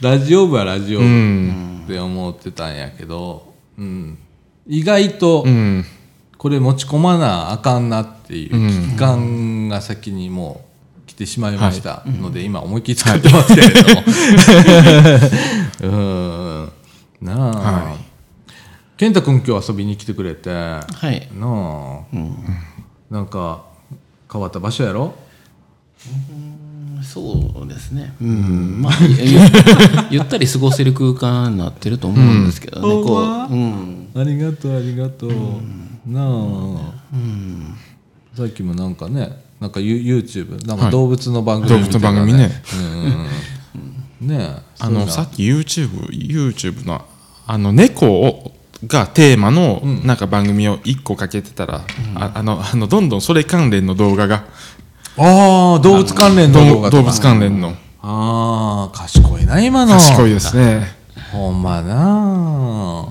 [0.08, 1.82] ラジオ部はラジオう部ん。
[1.84, 4.18] って思ってたんやけど、うん、
[4.66, 5.84] 意外と、うん。
[6.38, 10.64] これ持ち込まなあかんなっていう危機感が先にも
[11.04, 14.02] う来てしまいましたので、今思いっきり使ってますけれども、
[15.82, 16.72] うん。
[17.22, 18.05] なあ、はい
[18.96, 20.48] 健太君今日遊びに来てくれて。
[20.48, 21.28] なはい。
[21.38, 22.04] あ、
[23.10, 23.66] なんか
[24.32, 25.14] 変わった場所やろ？
[27.02, 28.14] そうですね。
[28.22, 28.80] うん。
[28.80, 29.38] まあゆ
[30.16, 33.52] ゆったり過ごせる空間になってると思うんですけどね、うんこう。
[33.52, 34.08] うん。
[34.16, 35.30] ありがとうありがとう、
[36.06, 36.94] なあ、
[38.34, 40.92] さっきもなんかねなんかユ YouTube なんかはい。
[40.92, 42.62] 動物の番組見てた動物の番組ね。
[42.74, 43.26] うんうん
[44.22, 44.28] うん。
[44.28, 47.04] ねえあのさっき YouTube, YouTube の
[47.46, 48.55] あの猫を
[48.86, 51.82] がテーマのなんか番組を1個かけてたら、
[52.14, 54.44] ああのあのどんどんそれ関連の動画が
[55.18, 57.02] ああ動物関連の動画とか。
[57.02, 57.74] 動物関連の。
[58.02, 59.92] ああ賢いな今の。
[59.94, 60.94] 賢いですね。
[61.32, 63.08] ほんまな。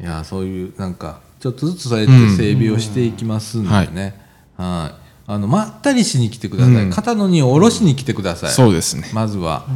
[0.00, 4.20] いやそういうなんかちょっとずつそうやって整備をしていきますんでね、
[4.56, 5.00] はい。
[5.26, 6.90] あのまったりしに来てください、うん。
[6.90, 9.08] 肩の荷を下ろしに来てください、そうですね。
[9.14, 9.66] まずは、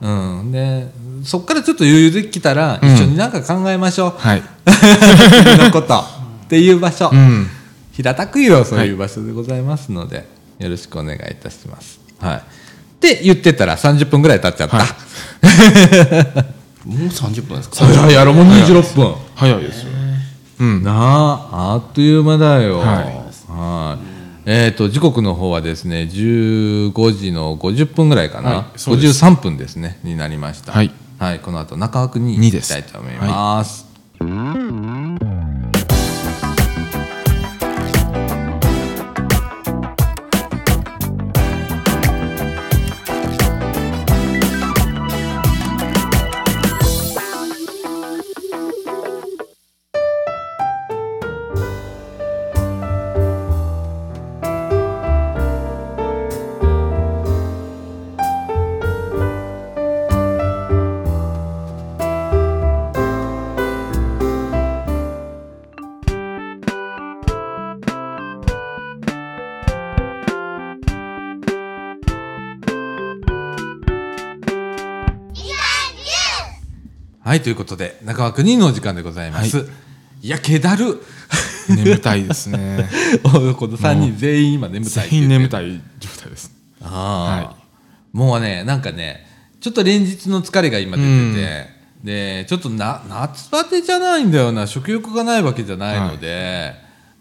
[0.00, 0.50] うん。
[0.50, 0.90] で
[1.24, 4.42] そっからちょっと余裕できたら一緒になんか考えましょう、はい
[5.56, 7.48] 君のことっていう場所、うん
[7.92, 10.26] 平たく言うそういう場所でございますので、
[10.58, 12.00] よろしくお願いいたします。
[12.18, 12.36] はい。
[12.38, 12.40] っ
[12.98, 14.78] て言ってたら30分ぐらい経っちゃった。
[14.78, 14.88] はい
[16.84, 17.76] もう30分ですか？
[17.86, 19.14] 早いやろもう26分。
[19.36, 19.88] 早いですよ
[20.60, 22.78] うんなあ、あっという間だよ。
[22.80, 22.88] はい
[23.48, 24.14] はい
[24.46, 28.50] えっ、と、時刻の方はですね、15時の50分ぐらいかな。
[28.50, 30.72] はいそうです53分ですね、になりました。
[30.72, 30.90] はい。
[31.24, 33.86] はい、この後、中枠ににです行きたいと思います。
[34.20, 34.30] はい、
[77.42, 79.66] ということで、中枠2のお時間でございます。
[80.22, 81.00] い、や、けだる。
[81.68, 82.88] 眠たいですね。
[83.24, 86.52] この3人全員今眠たい全員眠たい状態です。
[86.82, 87.56] ああ、は
[88.12, 89.26] もうねなんかね
[89.60, 91.68] ちょっと連日の疲れが今出てて、
[92.04, 94.66] でちょっとな夏バテじゃないんだよな。
[94.66, 96.74] 食欲がないわけじゃないので、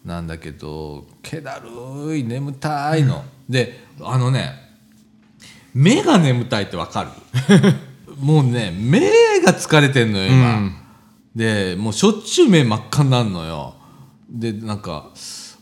[0.03, 1.61] なんだけど気だ
[2.07, 4.51] るい眠たいの、であのね
[5.73, 7.73] 目が眠たいってわかる？
[8.19, 8.99] もうね目
[9.41, 10.75] が疲れてんのよ今、うん。
[11.35, 13.75] でもうしょっちゅう目真っ赤になるのよ。
[14.29, 15.11] でなんか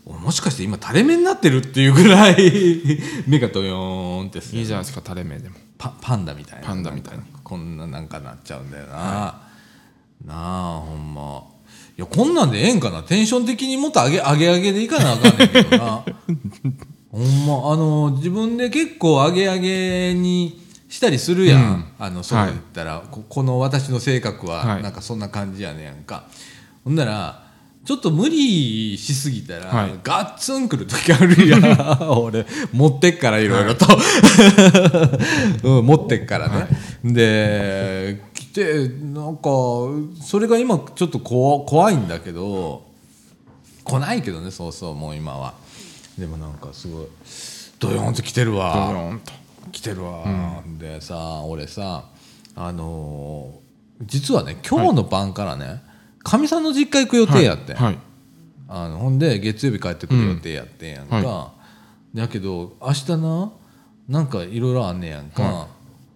[0.06, 2.36] おもしかして今垂れ目になってるっていうぐらい
[3.28, 4.60] 目がドヨーンってする。
[4.60, 5.56] いいじゃないですか垂れ目でも。
[5.78, 6.68] パパンダみたいな。
[6.68, 7.24] パンダみたいな。
[7.44, 9.42] こんななんかなっちゃうんだよな、な
[10.30, 11.44] あほんま。
[11.98, 13.04] いやこんなんでええんかな。
[13.04, 16.06] テンション的にもっと上げ上げ上げでいかなあかんねんけどな。
[17.12, 20.62] ほんまあの自分で結構上げ上げに
[20.92, 21.86] したりするやん、うん。
[21.98, 24.84] あのそう言ったら、ここの私の性格ははい。
[24.84, 26.26] なんかそんな感じやねんか、
[26.84, 27.48] ほんなら
[27.86, 30.00] ちょっと無理しすぎたら、はい。
[30.04, 31.64] ガッツンくる時あるやん。
[32.12, 33.88] 俺持ってっからいろいろと、
[35.64, 36.68] うん、持ってっからね、
[37.06, 39.50] で来てなんか
[40.22, 42.84] それが今ちょっと怖怖いんだけど
[43.86, 45.54] 来ないけどねそうそうもう今は。
[46.18, 47.08] でもなんかすごい
[47.80, 48.74] ドヨーンと来てるわ。
[48.90, 49.41] ドヨーンと
[49.72, 52.06] 来てるわ、でさ俺さ
[52.56, 53.62] あのー
[54.06, 55.84] 実はね今日の晩からね
[56.24, 57.98] かみ、さんの実家行く予定やってん、はい。
[58.68, 61.26] あのほんで月曜日帰ってくる予定やってんやんか、うん。
[61.26, 61.54] は
[62.14, 63.52] だけど明日な
[64.08, 65.68] なんかいろいろあんねやんか、は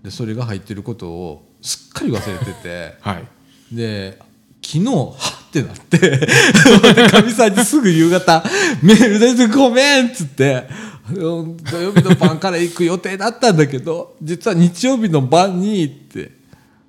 [0.04, 2.96] でそれが入ってることをすっかり忘れてて。
[3.02, 3.28] はい。
[3.76, 4.20] で
[4.62, 5.14] 昨日は
[5.48, 5.98] ってなって。
[6.00, 8.44] でかみさんにすぐ夕方
[8.82, 16.32] メールで「ごめん」っつって「うん土曜日の晩から行く予定だったんだけど実は日曜日の晩にって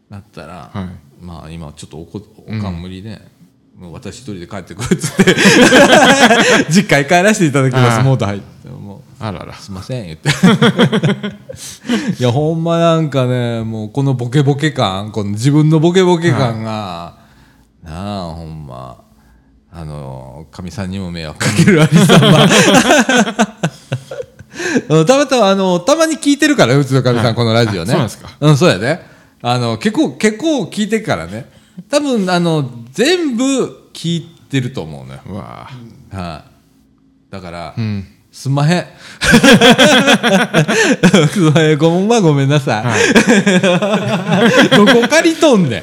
[0.08, 1.24] なったら、はい。
[1.24, 3.20] まあ今ちょっとおこおかん無理ね、
[3.76, 5.34] もう私一人で帰ってくるっつって
[6.70, 8.02] 実家へ帰らせていただきます。
[8.02, 9.54] モード入ってもうあらら。
[9.54, 10.30] すいません言って。
[12.18, 17.16] いやほんまなんかねもうこのボケボケ感この自分のボケボケ感が、
[17.82, 19.04] なあほんま。
[19.78, 21.82] あのかみさんにも迷惑かける。
[21.82, 22.48] ありさまうん
[25.06, 27.34] たまたまあのたまに聞いてるからうちのかみさん、はい。
[27.34, 27.86] このラジオね。
[27.86, 28.28] あそうなんですか。
[28.40, 29.00] うんそうやね
[29.42, 31.46] あの結構結構聞いてるからね。
[31.90, 35.20] 多分あの全部聞いてると思うのよ。
[35.26, 35.68] うわ
[36.10, 36.44] は
[37.30, 38.04] い、だから、ん。
[38.32, 38.84] すんまへん。
[41.28, 41.78] すんまへん。
[41.78, 42.84] ごめんごめんなさい。
[44.76, 45.82] どこ借りとんねん。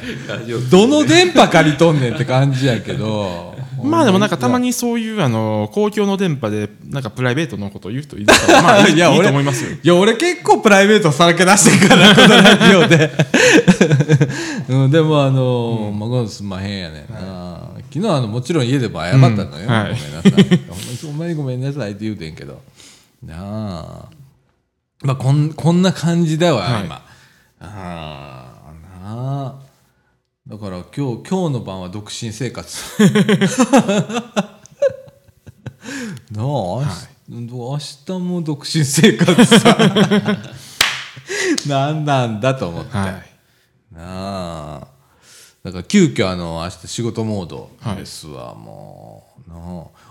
[0.69, 3.52] どの電波借りとんねんって感じやけど。
[3.83, 9.71] まあでもなんかたまにそういうあの公共の電波でなんかプライベートのことを言う人いるから まあいいいいと思いますよ。
[9.71, 13.11] いや、俺結構プライベートさらけ出してるから、このラジオで。
[14.69, 17.05] うん、でもあのー、まあごめんすんまへんやね。
[17.91, 19.47] 昨日あの、もちろん家でも謝ったのよ。
[19.47, 21.05] うんはいごめんなさい。
[21.05, 22.61] ほんまにごめんなさいって言うてんけど。
[23.23, 24.05] なあ。
[25.03, 26.95] まあこん、こんな感じだわ、はい今。
[27.59, 29.62] ああ、なあ。
[30.45, 32.77] だから今日、今日の晩は独身生活。
[36.31, 39.77] なあ、明日明日も独身生活さ。
[41.65, 42.97] なんなんだと思って。
[42.97, 43.33] はい。
[43.93, 44.87] なあ
[45.63, 49.55] だから急遽あの明日仕事モードですわ、もうな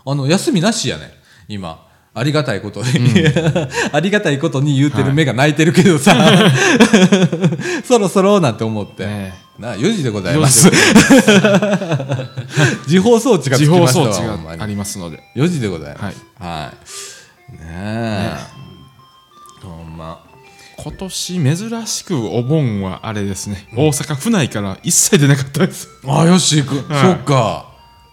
[0.07, 1.13] ああの休みなしやね
[1.47, 2.89] 今ありがたいことに、
[3.93, 6.15] ありがたいことに言うてる目が泣いてるけどさ、
[7.89, 10.71] そろそろなんて思って、ねなあ4時でございます。
[12.87, 15.23] 時報装置がつきましたありますので。
[15.37, 16.05] 4時でございます。
[16.05, 16.15] はい。
[16.39, 16.73] は
[17.51, 18.37] い、ねえ。
[19.63, 20.21] ほんま。
[20.79, 25.89] 今年珍しくお盆はあれですね、大阪府内から一切出なかったです。
[26.07, 27.03] あよし行く、はい。
[27.03, 27.67] そっか。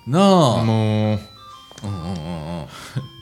[0.08, 0.62] なあ。
[0.62, 2.49] うんうんうん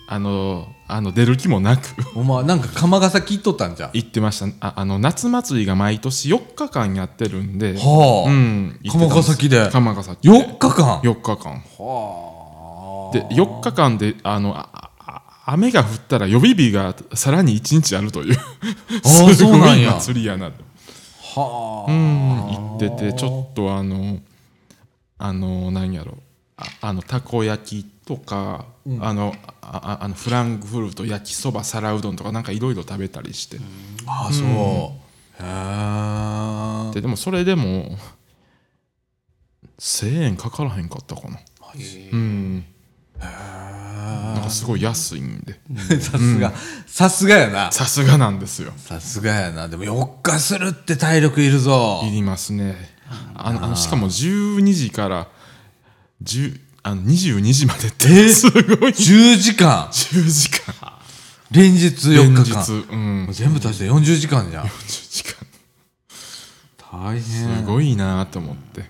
[0.10, 1.84] あの、あの出る気もなく。
[2.16, 3.90] お前なんか釜ヶ崎行っとったんじゃん？
[3.94, 4.68] 行ってました。
[4.68, 9.70] ああの夏祭りが毎年4日間やってるんで、はあ、うん、釜ヶ崎で。
[9.70, 11.62] 釜ヶ崎で4日間？4日間。
[11.78, 14.92] はで4日間であのああ
[15.46, 18.38] 雨が降ったら予備日がさらに1日あるという。
[19.04, 20.64] すごい祭りやなと。
[21.42, 21.92] はあ。
[21.92, 24.20] うん行っててちょっとあの
[25.18, 26.18] あの何やろ。
[26.56, 28.66] ああのたこ焼きとか、
[29.02, 33.58] あのあああのフランクフルト焼きそば皿うどんとかなんかいろいろ食べたりして、
[34.08, 34.48] あそう、
[35.44, 37.98] へえででもそれでも
[39.78, 41.38] 1000円かからへんかったかな。
[42.14, 42.66] うん。
[43.20, 45.60] なんかすごい安いんで。
[46.00, 46.54] さすが。
[46.86, 47.72] さすがやな。
[47.74, 48.72] さすがなんですよ。
[48.78, 49.68] さすがやな。
[49.68, 52.02] でも4日するって体力いるぞ。
[52.06, 52.96] いりますね。
[53.36, 55.28] あのあのしかも12時から
[56.24, 58.92] 10あの22時までってすごい。
[58.92, 59.90] 10時間。
[59.92, 60.94] 10時間。
[61.52, 63.34] 連日4連日日間うん。
[63.34, 64.68] 全部足して40時間じゃん。
[64.68, 65.48] 10時間。
[66.90, 67.22] 大変。
[67.22, 68.86] すごいなと思って。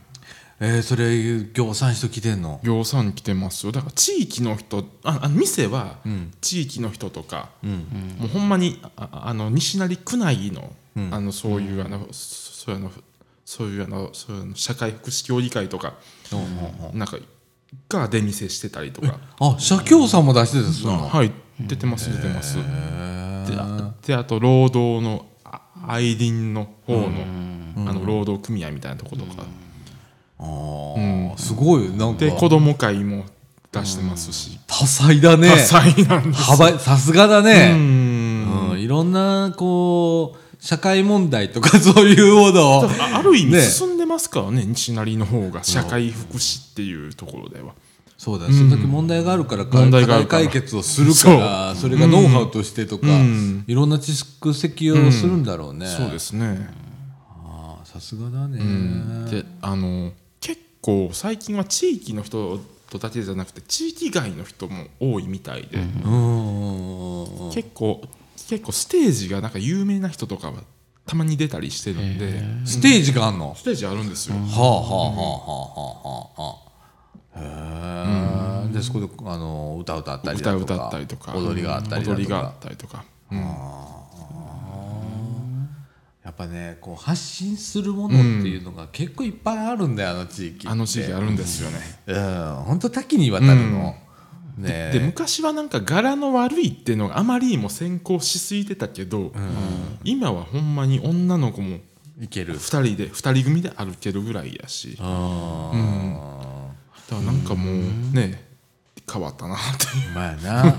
[0.59, 2.59] えー、それ業産人来てんの？
[2.63, 3.71] 業産来てますよ。
[3.71, 5.97] だから地域の人ああの店は
[6.41, 10.71] 地域の人とか、もうほんまにああの西成区内の,、
[11.11, 12.91] あのそういうあのそういうあの
[13.45, 15.93] そういうあのそういうあの社会福祉協議会とか、
[16.93, 17.17] なんか
[17.89, 21.31] が出店してたりとか、あ社協さんも出してたそのはい。
[21.59, 22.57] 出てます出てます。
[22.57, 22.63] で
[23.57, 29.43] あであと労働のあ愛林の方の,、あの労働組合みたいなとことか、
[30.39, 31.89] あーすごい。
[31.89, 32.25] なんか。
[32.25, 33.25] で子供会も
[33.71, 35.49] 出してますし、多彩だね。
[35.49, 38.71] 多彩なんです幅さすがだうね、ん。
[38.71, 38.79] うん。
[38.79, 42.83] いろんなこう社会問題とかそういうものを。
[42.83, 43.61] あある意味ね。
[43.61, 47.73] 進んでますからね西成の方が社会福祉っていうところでは。
[48.17, 53.63] そうだよそれだけ問題があるから課題解決をするからそれがノウハウとしてとか、うん。
[53.65, 56.67] いろんな蓄積をするんだろうね、そうですね、
[57.45, 58.59] あーさすがだね、
[59.31, 60.11] であの
[60.41, 62.59] 結構最近は地域の人
[62.89, 67.51] とだけじゃなくて地域外の人も多いみたいで、うん。
[67.53, 68.01] 結構
[68.47, 70.63] 結構ステージがなんか有名な人とかは
[71.05, 76.67] たまに出たりしてるんでステージがあんの、ステージあるんですよ、はあはあはあはあはあはあ
[77.39, 81.33] へえ、でそこであの歌歌ったりだとか歌歌ったりとか。
[81.33, 82.15] 踊りがあったりだとか。
[82.15, 83.39] 踊りがあったりとか、うん。
[86.25, 90.67] やっぱねこう発信するものっていうのが結構いっぱいあるんだよあの地域って。
[90.67, 92.55] あの地域あるんですよね、うん。
[92.65, 93.95] 本当多岐にわたるの、
[94.57, 99.31] ねで昔はなんか柄の悪いっていうのがあまりにも先行しすぎてたけど、
[100.03, 101.77] 今はほんまに女の子も
[102.19, 102.55] いける。
[102.55, 104.97] 2人で2人組で歩けるぐらいやし。
[104.97, 105.71] だあ
[107.09, 107.75] からなんかもう
[108.13, 108.43] ね
[109.11, 109.85] 変わったなって。
[109.97, 110.75] いうーまあな。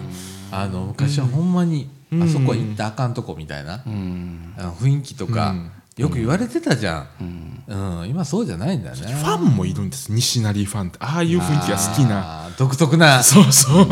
[0.50, 3.82] あの昔はほんまにあそこは行ったらあかんとこみたいな。
[3.86, 4.54] うん。
[4.58, 5.54] あの雰囲気とか
[5.98, 7.64] よく言われてたじゃん。
[7.68, 8.08] うん。
[8.08, 8.96] 今そうじゃないんだね。
[8.96, 10.98] ファンもいるんです西成ファンって。
[11.00, 12.50] ああいう雰囲気が好きな。
[12.56, 13.22] 独特な。
[13.22, 13.86] そうそう。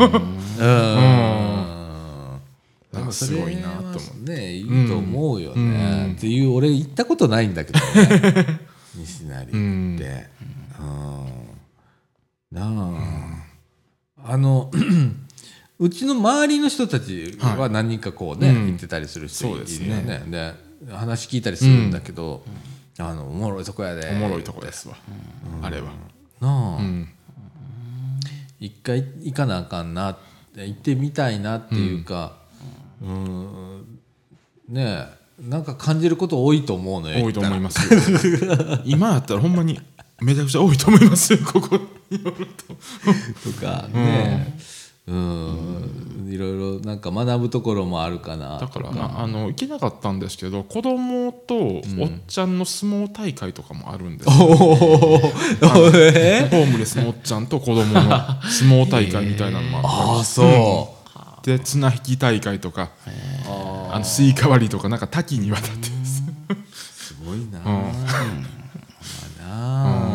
[0.59, 1.77] うん。
[3.11, 8.59] すごいなと思はうねいいと思うよね、っていう俺行ったことないんだけどね。
[8.95, 9.95] 西成って、うん。
[12.51, 12.63] な
[14.17, 14.71] あ、あの
[15.79, 18.67] うちの周りの人たちは何人かこうね、うん。
[18.67, 20.23] 行ってたりする人いそうでするよね。
[20.27, 22.43] で話聞いたりするんだけど、
[22.99, 24.09] あのおもろいとこやで。
[24.09, 24.95] おもろいとこですわ。
[25.61, 25.91] あれは。
[26.39, 27.09] なあ、うん。
[28.59, 30.17] 一回行かなあかんなっ
[30.55, 32.37] て行ってみたいなっていうか
[33.01, 33.99] うん。
[34.69, 35.17] ねえ。
[35.39, 38.01] なんか感じること多いと思うのよ多いと思いまますよ。
[38.85, 39.79] 今やったらほんまに
[40.19, 41.79] めちゃくちゃ多いと思いますよここ。
[42.09, 44.67] によるとすとかねうん
[45.07, 48.57] いろいろなんか学ぶところもあるかな。
[48.59, 51.83] だからああの行けなかったんですけど子供とおっ
[52.27, 55.97] ちゃんの相撲大会とかもあるんですよ、おー。
[56.13, 56.47] え？
[56.51, 58.01] ホームレスのおっちゃんと子供の
[58.43, 62.89] 相撲大会みたいなのもあああそう、ってで綱引き大会とか
[63.89, 65.89] あのスイカ割りとかなんか多岐にわたって。
[65.89, 66.23] です
[66.83, 67.83] すごいな、まあ
[69.41, 70.06] なあ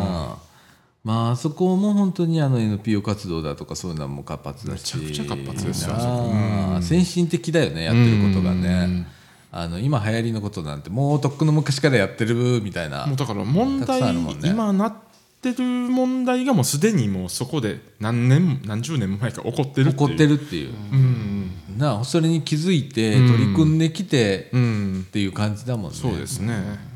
[1.03, 4.97] まああそこも本当にあの NPO 活動だとかそういうのも活発だし。
[4.97, 5.93] めちゃくちゃ活発ですよ。
[5.93, 6.31] なあそこ
[6.77, 9.07] あ先進的だよねやってることがね。
[9.51, 13.05] あの今流行りのことなんてもうとっくの昔からやってるみたいな。
[13.05, 14.49] もうだから問題、ね。
[14.49, 14.95] 今なっ
[15.41, 19.91] てる問題がもうすでにもうそこで何年も何十年も前から起こってるっていう。
[19.91, 21.51] 起こってるっていう、うん。
[21.77, 25.05] なあそれに気づいて取り組んできてうん。
[25.07, 26.92] っていう感じだもんね、そうですね、ま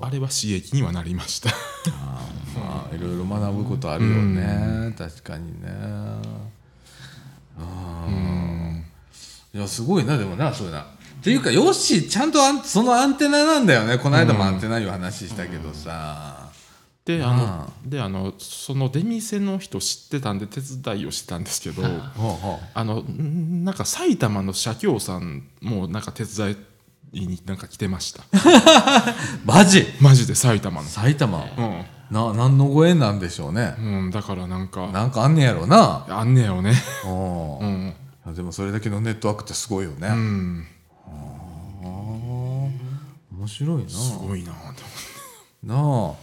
[0.00, 1.50] あ、あれは刺激にはなりました。
[2.58, 5.68] まあいろいろ学ぶことあるよね、確かにね。
[7.58, 8.84] うん。
[9.54, 10.84] いやすごいなでもなそういうなっ
[11.22, 13.98] ていうかヨッシーちゃんとそのアンテナなんだよね。
[13.98, 16.48] この間もアンテナいう話したけどさ、
[17.04, 21.82] であのであのその出店の人知ってたんで手伝いをしてたんですけど
[22.74, 26.56] あのんなんか埼玉の社協さんもなんか手伝い
[27.12, 28.22] になんか来てました。
[28.22, 28.26] う
[29.44, 29.86] マジ？
[30.00, 30.88] マジで埼玉の。
[30.88, 31.44] 埼玉？
[31.56, 31.84] うん。
[32.10, 33.74] な何のご縁なんでしょうね。
[33.78, 34.88] うん、だからなんか。
[34.88, 36.06] なんかあんねやろうな。
[36.08, 36.72] あんねやろね。
[37.04, 37.94] うん。
[38.26, 40.66] うん、でもそれだけのネットワークってすごいよね、うん、
[43.32, 43.88] 面白いな。
[43.88, 44.58] すごいなと
[45.62, 46.14] なあ。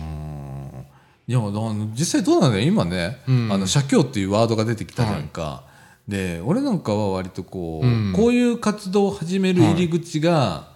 [0.00, 0.86] うん。
[1.26, 1.40] いや
[1.98, 3.52] 実際どうなんだよ今ね、うん。
[3.52, 5.64] あの社協っていうワードが出てきたじゃんか、
[6.08, 8.12] で俺なんかは割とこう、うん。
[8.14, 10.68] こういう活動を始める入り口が、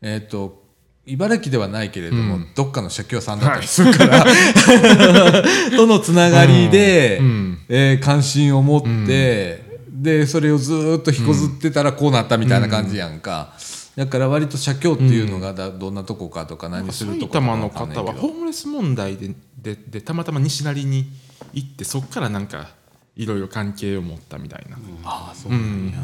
[0.00, 0.62] えっ、と
[1.06, 2.46] 茨城ではないけれども、うん。
[2.54, 4.24] どっかの社協さんだったりするから、
[5.76, 7.26] とのつながりで、うん。
[7.26, 7.58] うん。
[7.68, 13.54] えー関心を持って、でそれをずーっと引こずってたらこうなったみたいな感じやんか、
[13.94, 21.06] だから割と社協っていうのがだどんなとこかとか何するとか玉の方はホームレス問題でででたまたま西成に
[21.52, 22.70] 行ってそこからなんか
[23.16, 25.98] いろいろ関係を持ったみたいな、ああそうなんや、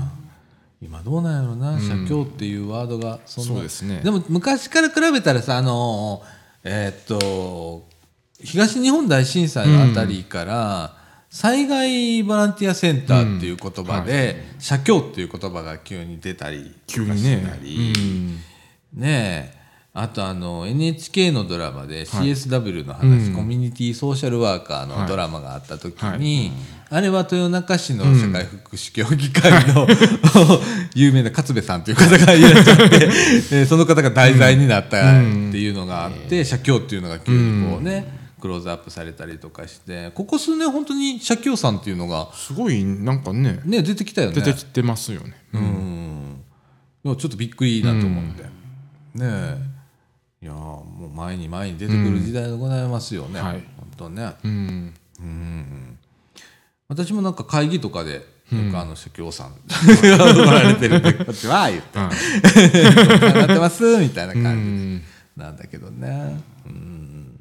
[0.82, 3.50] 今どうなんやろな、社協っていうワードがそんな。
[3.54, 4.00] そうですね。
[4.02, 6.22] でも昔から比べたらさあの
[6.64, 7.86] えーっと
[8.42, 10.94] 東日本大震災のあたりから、
[11.30, 17.40] 災害ボランティアセンターっていう言葉で、社協っていう言葉が急に出たり急にね。
[17.42, 18.36] したり、うん。
[18.94, 19.58] ねえ。
[19.92, 23.34] あとあの NHK のドラマで CSW の話、うん。
[23.34, 26.52] コミュニティソーシャルワーカーのドラマがあった時に、はい
[26.90, 29.86] あれは豊中市の社会福祉協議会の、
[30.94, 33.10] 有名な勝部さんという方がいらっしゃって、
[33.52, 38.06] えーその方が題材になったっていうのがあって、社協っていうのが急にこうね、
[38.40, 44.34] クローズアップされたりとかしてここ数年本当に社協さんっていうのが、すごいなんかねね、出てきたよね。
[44.34, 46.36] 出てきてますよね、うん、
[47.02, 48.50] ちょっとびっくりだと思って、ね
[49.20, 49.58] え。
[50.40, 53.62] いやもう前に前に出てくる時代でございますよね、はい。
[53.76, 54.32] 本当ね。
[54.44, 54.94] うん
[56.88, 58.22] 私もなんか会議とかでよ
[58.70, 59.52] くあの社協さん
[60.40, 64.56] おられてるんでこっちは言ってはい「なってます」みたいなう感
[64.96, 64.98] ん。
[64.98, 65.04] じ
[65.38, 66.40] なんだけどね。
[66.66, 67.40] うん。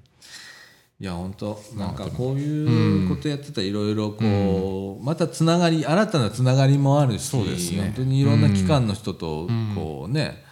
[1.00, 7.84] いや本当なんかこういうことやってたらいろいろこう、またつながり新たなつながりもあるし、そうですね。
[7.84, 10.44] 本当にいろんな機関の人とこうね、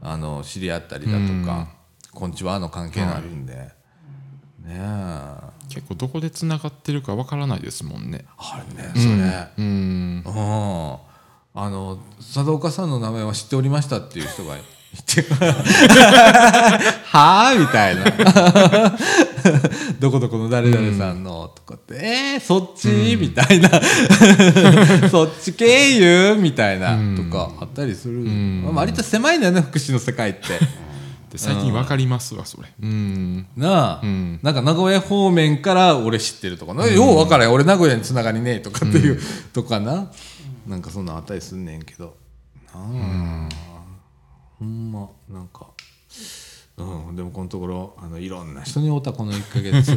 [0.00, 1.68] あの知り合ったりだとか
[2.12, 3.70] 「こんにちは」の関係があるんで、ね
[4.68, 5.34] え
[5.70, 8.26] 結構どこでつながってるかわからないですもんね。
[8.36, 9.12] あれねそれ。
[9.58, 10.96] うんうん。
[11.52, 14.60] あの佐藤岡さんの名前は知っておりましたっていう人がい
[15.06, 15.22] て
[17.04, 18.04] はあみたいな。
[20.00, 23.70] どこどこの誰々さんのとかって、えー、そっち、みたいな。
[25.10, 26.36] そっち経由？
[26.36, 28.62] みたいな、とかあったりする、ん。
[28.64, 30.40] まあ、割と狭いんだよね福祉の世界って
[31.30, 32.68] で最近わかりますわそれ。
[32.82, 33.46] うん。
[33.56, 34.40] なあ、ん。
[34.42, 37.52] なんか名古屋方面から俺知ってるとかな、よう分からん。
[37.52, 39.20] 俺名古屋につながりねえとかっていう、
[39.52, 40.10] とかな。
[40.66, 42.16] なんかそんなんあったりすんねんけど。
[42.74, 43.48] なあ、
[44.58, 45.66] ほんまなんか。
[46.78, 47.16] うん。
[47.16, 49.96] でもこのところあのいろんな人に会うたこの1ヶ月。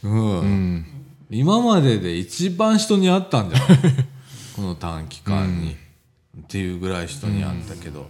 [0.02, 0.86] うん、
[1.30, 3.78] 今までで一番人に会ったんじゃない？
[4.56, 5.76] この短期間に、っ
[6.48, 8.06] ていうぐらい人に会ったけど、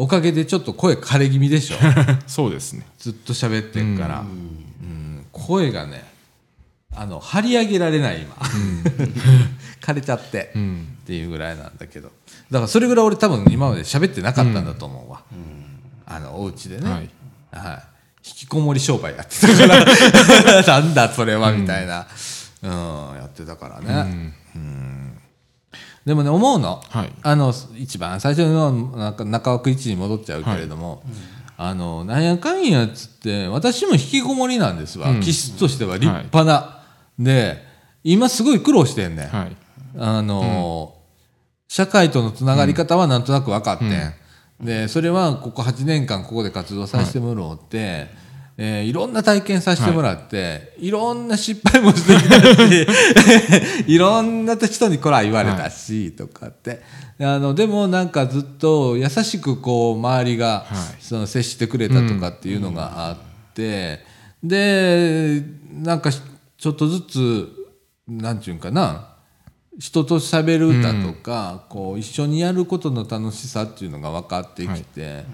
[0.00, 1.76] おかげでちょっと声枯れ気味でしょ。
[2.26, 2.86] そうですね。
[2.98, 5.26] ずっと喋ってっから、うん。
[5.30, 6.02] 声がね
[6.96, 8.34] あの張り上げられない今、
[9.82, 10.88] 枯れちゃって、ん。
[11.02, 12.10] っていうぐらいなんだけど。
[12.50, 15.20] だからそれぐらい俺多分今まで喋ってなかったんだと思うわ、
[16.06, 17.10] あのお家でね、はい。
[17.52, 17.82] はい。
[18.26, 20.64] 引きこもり商売やってたから。
[20.80, 22.06] なんだそれはみたいな、
[22.62, 22.70] うん。
[23.16, 24.99] やってたからね、うん
[26.04, 27.12] でもね思うの,、はい。
[27.22, 31.02] あの一番最初のなんか中枠1に戻っちゃうけれども、
[31.56, 35.20] あのなんやかんやっつって私も引きこもりなんですわ、うん。
[35.20, 36.82] 気質としては立派な、
[37.18, 37.62] で
[38.02, 39.56] 今すごい苦労してんねん、はい。
[39.98, 40.94] あの
[41.68, 48.08] 社会とのつながり方はなんとなく分かってん、でそれはここ8年間ここで活動させてもらおうって、
[48.62, 52.86] えーいろんな体験させてもらって、い、ろんな失敗もしてきたし
[53.90, 56.82] いろんな人にこら言われたし、とかって。
[57.18, 61.02] あのでもなんかずっと優しくこう周りが、はい。
[61.02, 63.16] その接してくれたとかっていうのがあっ
[63.54, 64.04] て、
[64.44, 65.42] で
[65.72, 67.48] なんかちょっとずつ
[68.06, 69.08] なんていうんかな
[69.78, 75.24] 人と喋る歌とか、こう一緒にやることの楽しさっていうのが分かってきて、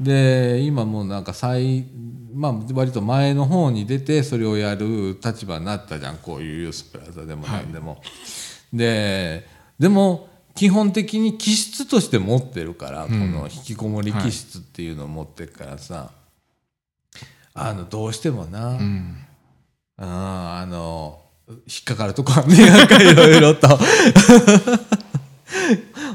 [0.00, 1.86] で今もうなんか最
[2.34, 6.18] まあ割と前の方に出てそれをやる立場になったじゃん。
[6.18, 8.02] こういうユースプラザでも何でも。
[8.72, 9.46] で
[9.78, 16.10] でも基本的に気質として持ってるから、この引きこもり気質っていうのを持ってるからさ、
[17.54, 19.16] あのどうしてもな、うん。
[19.96, 23.68] あーあの引っかかるとこはねなんかいろいろと。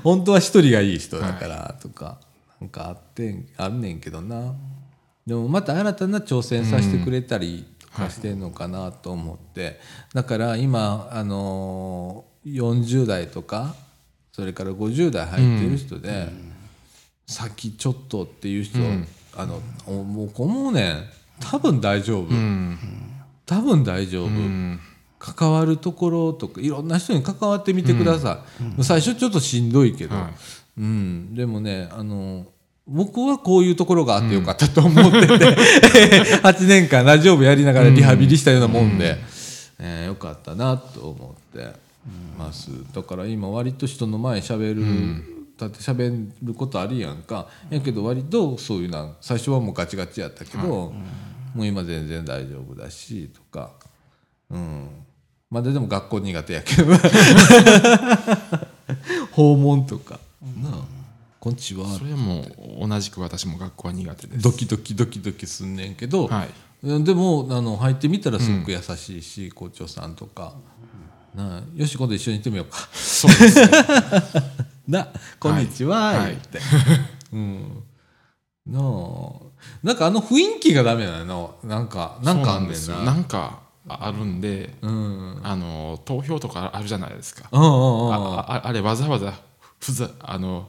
[0.04, 2.20] 本当は一人がいい人だからとか、
[2.62, 4.56] なんかあってんあんねんけどな
[5.28, 9.80] でもまた新たな挑戦させてくれたりとかしてんのかなと思って、
[10.14, 13.76] だから今あのー40代とか
[14.32, 16.30] それから50代入ってる人で、
[17.26, 18.80] 先ちょっとっていう人、
[19.36, 21.04] あのおもう思うねん
[21.40, 22.28] 多分大丈夫。
[22.30, 22.78] うん。
[23.46, 24.80] 多分大丈夫、うん。
[25.20, 28.44] 関わるところとかいろんな人に関わってみてくださ
[28.80, 30.30] い、最初ちょっとしんどいけど、は
[30.78, 32.46] うん、でもねあの
[32.88, 35.34] 僕はこういうところがあってよかったと思ってて、
[36.44, 39.18] 8年間ラジオ部やりながらリハビリしたようなもんで、
[39.80, 41.88] えーよかったなと思って。
[42.38, 42.70] ます。
[42.94, 44.84] だから今割と人の前しゃべる、
[45.58, 47.48] だってしゃべることあるやんか。
[47.70, 50.94] やけど割とそういうな最初はもうガチガチやったけど、も
[51.58, 53.72] う今全然大丈夫だしとか。
[54.50, 54.88] うん。
[55.50, 56.94] まだでも学校苦手やけど。
[59.32, 60.20] 訪問とか。
[60.62, 60.97] なあ
[61.48, 61.88] こんにちは。
[61.88, 62.44] それも
[62.86, 64.44] 同じく私も学校は苦手です。
[64.44, 66.50] ドキドキドキドキすんねんけど、はい。
[66.84, 70.56] うんでもあの入ってみたらすごく優しいし、校長さんとか。
[71.34, 72.80] なあよし今度一緒に行ってみようか。
[72.92, 73.70] そうですね。
[74.90, 75.08] な
[75.40, 76.32] こんにちは、はい。
[76.32, 76.60] 言って、
[77.32, 77.84] うん。
[78.66, 78.84] なあ。
[79.84, 81.56] なんかあの雰囲気がダメなの。
[81.64, 83.04] なんかなんかあんねんな。
[83.04, 84.92] なんかあるんで、うん。
[84.92, 87.66] うんあの投票とかあるじゃないですか、うんう
[88.10, 88.14] ん。
[88.14, 89.34] あああれわざわざ
[89.80, 90.68] ふざあの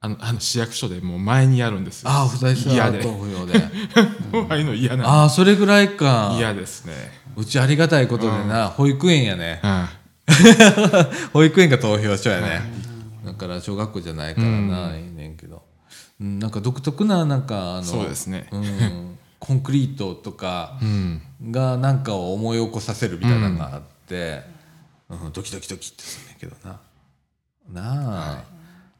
[0.00, 2.02] あのあの市役所でもう前にやるんです。
[2.02, 3.00] よああ不在者嫌で。
[3.00, 5.08] うああいうの嫌な。
[5.08, 6.34] ああそれぐらいか。
[6.36, 6.92] 嫌ですね。
[7.36, 9.60] うちありがたいことでな、保育園やね。
[9.62, 9.88] は
[11.32, 12.60] 保育園が投票所やね、
[13.24, 15.62] だから小学校じゃないからな、いいねんけど、
[16.20, 18.48] うん、なんか独特ななんかあのそうですね。
[18.50, 20.78] うん、コンクリートとか
[21.50, 24.42] がなんかを思い起こさせるみたいなのがあって、
[25.08, 25.32] うん。
[25.32, 26.80] ドキドキドキってすんねんけどな
[27.70, 28.44] なあ、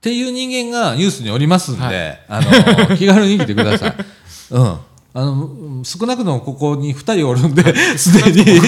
[0.07, 2.21] っていう人間がニュースにおりますんで、はい。
[2.29, 2.41] あ
[2.89, 3.97] の 気軽に来てください。
[4.51, 4.63] うん。
[4.63, 4.79] あ
[5.15, 8.45] のうん少なくともここに2人おるんですでに。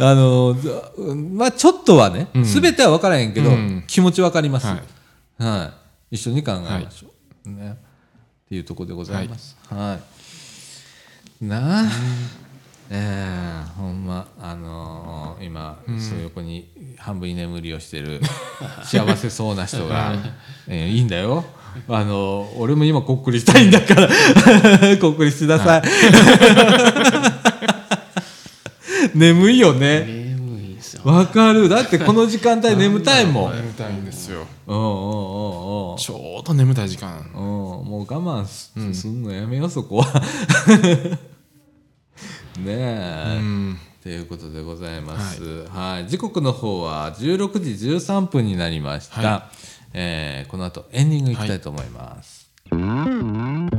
[0.00, 0.90] あのざ
[1.32, 2.44] まあちょっとはね、うん。
[2.44, 3.84] 全ては分からへんけど、うん。
[3.86, 4.80] 気持ち分かります、は
[5.38, 5.70] は
[6.10, 6.16] い。
[6.16, 7.06] い一緒に考えましょ
[7.46, 7.70] う、ね。
[7.70, 7.74] っ
[8.48, 9.56] ていうところでございます。
[9.70, 10.00] は
[11.40, 11.44] い。
[11.44, 11.84] なあ。
[12.90, 16.68] ええほんまあのー今、その横に
[16.98, 18.20] 半分居眠りをしてる
[18.84, 20.14] 幸せそうな人が、
[20.68, 21.44] えーいいんだよ。
[21.88, 24.08] あのー俺も今こっくりしたいんだから
[24.98, 25.82] こっくりしてください。
[29.14, 30.26] 眠いよね。
[31.04, 31.68] わかる。
[31.68, 33.52] だってこの時間帯眠たいもん。
[33.52, 35.96] うん眠たいんですようんうんうん。
[35.98, 40.22] ちょうど眠たい時間うん、もう我慢す,、すんのやめようそこは
[42.58, 43.78] ねえ、うん。
[44.02, 46.08] ということでございます、はい。
[46.08, 49.50] 時刻の方は16時13分になりました、は
[49.92, 53.75] えーこの後エンディングいきたいと思います、はい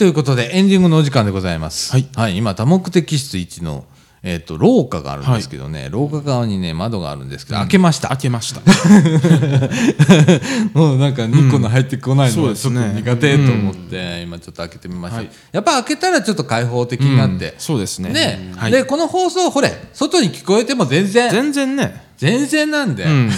[0.00, 1.92] ということでエンディングのお時間でございます。
[1.92, 1.98] は
[2.30, 2.34] い。
[2.34, 3.84] 今多目的室1の
[4.22, 8.08] えっと廊下があるんですけどね、廊下側にね窓があるんですけど、開けました。
[8.08, 8.62] 開けました。
[10.72, 15.30] もうなんか日光の入ってこないのがちょっと苦手と思って、今ちょっと開けてみました、はい。
[15.52, 18.08] やっぱ開けたらちょっと開放的になって、そうですね。
[18.08, 18.72] ね、はい。
[18.72, 22.06] でこの放送ほれ外に聞こえても全然全然ね。
[22.16, 23.30] 全然なんで、うん。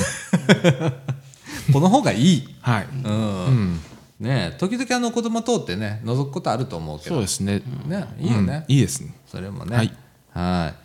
[1.73, 2.87] この方がいい、はい。
[3.05, 3.11] うん。
[3.11, 3.15] う
[3.51, 3.81] ん
[4.23, 7.17] ね時々あの子供通ってね覗くことあると思うけど。
[7.17, 7.63] そうですね。
[7.87, 9.15] ねいいよね、うんいいですね。
[9.27, 9.77] それもね。
[9.77, 9.93] はい。
[10.31, 10.83] はい。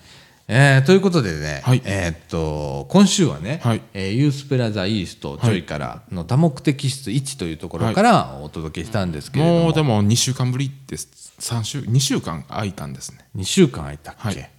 [0.50, 1.82] えーということでね、はい。
[1.86, 3.82] えーっと今週はね、はい。
[3.94, 13.20] えーユースプラザイーストちょいからの多目的室1というところからお届けしたんですけれども、もうでも2週間ぶりです3週2週間空いたんですね。
[13.36, 14.50] 2週間空いたっけ、はい。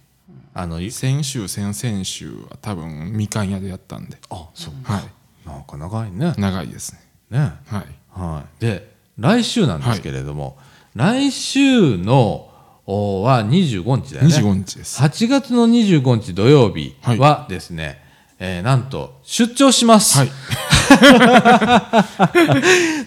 [0.53, 4.17] あのい先週先々週は多分みかん屋でやったんで。
[4.29, 5.01] あそうは
[5.45, 6.33] なんか長いね。
[6.37, 6.99] い長いですね。
[7.31, 7.53] ね。
[7.65, 10.57] はいはい、で来週なんですけれども、
[10.95, 12.47] 来週の
[12.85, 14.35] おは25日だよね。
[14.35, 15.01] 25日です。
[15.01, 18.01] 8月の25日土曜日はですね、
[18.39, 20.29] えーなんと出張します、はい。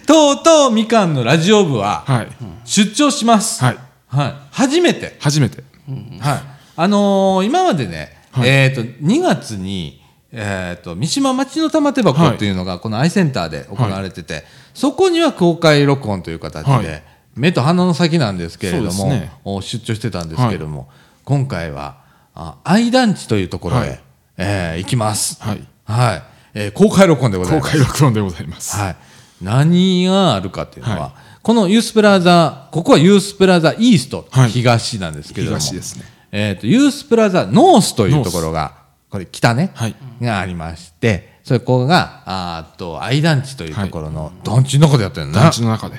[0.05, 2.27] とうとうみかんのラジオ部ははい。
[2.63, 3.77] 出張します、はい。
[4.07, 4.33] はい。
[4.51, 5.63] 初めて、初めて。
[6.19, 6.41] はい。
[6.75, 8.49] あのー今までね、はい。
[8.49, 10.01] えー、と2月に、
[10.35, 17.03] えー、と三島町の玉手箱っていうのがこのアイセンターで行われてて、そこには公開録音という形で、はい。
[17.35, 19.31] 目と鼻の先なんですけれども、ね。
[19.43, 20.89] お出張してたんですけれども、
[21.23, 21.97] 今回は
[22.33, 23.99] あ愛団地というところへ、はい。
[24.37, 25.41] えー行きます。
[25.41, 25.67] はい。
[25.85, 26.23] はい。
[26.55, 27.77] えー公開録音でござい公ます。
[27.77, 28.75] 開録音でございます。
[28.75, 28.95] はい、
[29.39, 31.11] 何があるかっていうのは、はい。
[31.43, 34.49] このユースプラザここはユースプラザイースト、はい。
[34.49, 35.59] 東なんですけれども。
[35.59, 36.05] 東ですね。
[36.31, 38.82] えー、とユースプラザノースというところが
[39.13, 39.95] これ北ね、はい。
[40.19, 45.97] がありましてそこがあと愛団地というところの団地の中でやってるんだ団地の中で。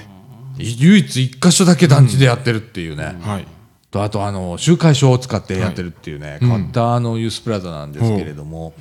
[0.58, 3.46] 唯一一箇所だけ団地でやってるっていうね、はい。
[3.92, 8.72] とあとあの集会所を使ってやってるっていうね、変わったあのユースプラザなんですけれども、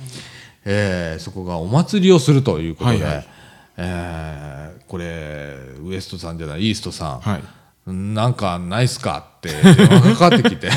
[0.64, 3.26] えーそこがお祭りをするということで、はいはい。
[3.76, 7.42] えーこれウエストさんじゃないイーストさん、はい
[7.86, 10.70] なんかないっすかって電話かかってきて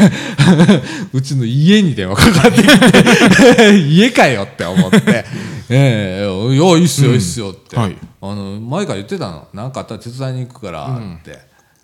[1.14, 5.26] うちの家に電話かかってきて 家かよって思って
[5.70, 7.98] 「ええいやいいっすよいいっすよ」って、はい。
[8.22, 9.48] あの前から言ってたの。
[9.54, 11.40] なんかあったら手伝いに行くからって、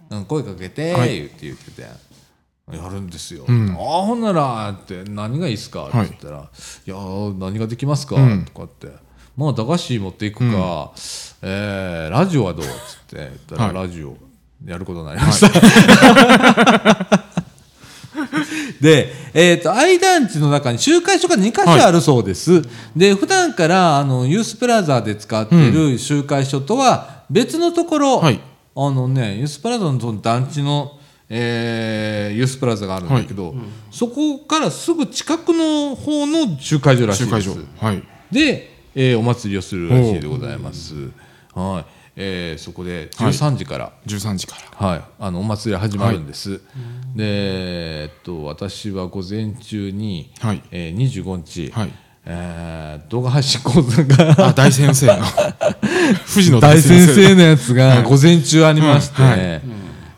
[0.09, 0.25] うん。
[0.25, 1.15] 声かけてはい。
[1.15, 1.87] 言って言ってて。
[2.71, 3.55] やるんですよ、ああ
[4.05, 5.87] ほんならって何がいいっすか？
[5.87, 8.45] って言ったら、い、やー何ができますか、うん。
[8.45, 8.87] とかって。
[9.35, 10.91] まあ駄菓子持っていくか、
[11.41, 12.65] えーラジオはどう？
[12.65, 12.73] っつっ
[13.07, 13.75] て言ったら、はい。
[13.87, 14.15] ラジオ
[14.65, 15.49] やることになりました、
[18.81, 22.61] で、えっ、と、愛団地の中に集会所が2箇所あるそうです。
[22.95, 28.39] で、普段から、あの、ユースプラザで使っている集会所とは別のところ、はい
[28.75, 30.97] あのね、ユースプラザのその団地の、
[31.29, 33.53] えーユースプラザがあるんだけど、
[33.91, 37.49] そこからすぐ近くの方の集会所らしいです。
[37.77, 40.95] はいで、えーお祭りをするらしいでございます。
[41.53, 42.02] はい。
[42.15, 44.87] えーそこで13時から、13時から。
[44.87, 46.61] はい、あのお祭り始まるんです。
[47.15, 47.23] で、
[48.03, 50.61] えっと私は午前中に、はい。
[50.71, 51.93] えー、25日、はい。
[52.25, 55.13] えー動画配信講座があ大先生の。
[56.31, 59.39] 富士の大先生ののやつが午前中ありまして、うんはい。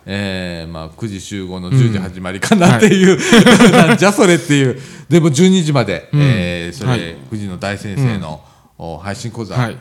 [0.08, 3.18] えーまあ、9時集合の10時始まりかなっていう、
[3.72, 4.80] なんじゃそれっていう。
[5.10, 7.16] でも12時まで、えーそれ、はい。
[7.30, 8.44] 富士の大先生の、
[8.78, 9.78] お配信講座はい。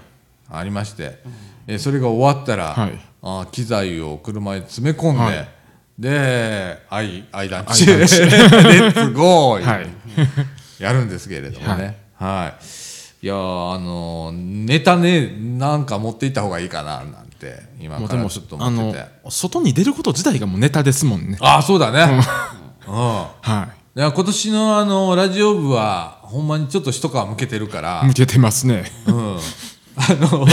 [0.50, 1.18] ありまして、
[1.66, 5.48] えーそれが終わったら、はいあ機材を車に詰め込んで、はい
[5.98, 9.86] で「アイアイランチ」 レッツゴー!」はい
[10.78, 11.96] やるんですけれどもね。
[12.14, 12.52] は
[13.22, 13.24] い。
[13.24, 19.06] い、やーあのーネタねなんか持っていった方がいいかななんて今からちょっと思ってて。
[19.30, 22.22] 外に出ること自体がもうネタですもんねああそうだね。
[22.86, 22.94] うん。
[22.94, 30.44] はいや今年のあのラジオ部はほんまにちょっと一皮むけてるからい、向けてますねうん、あの、う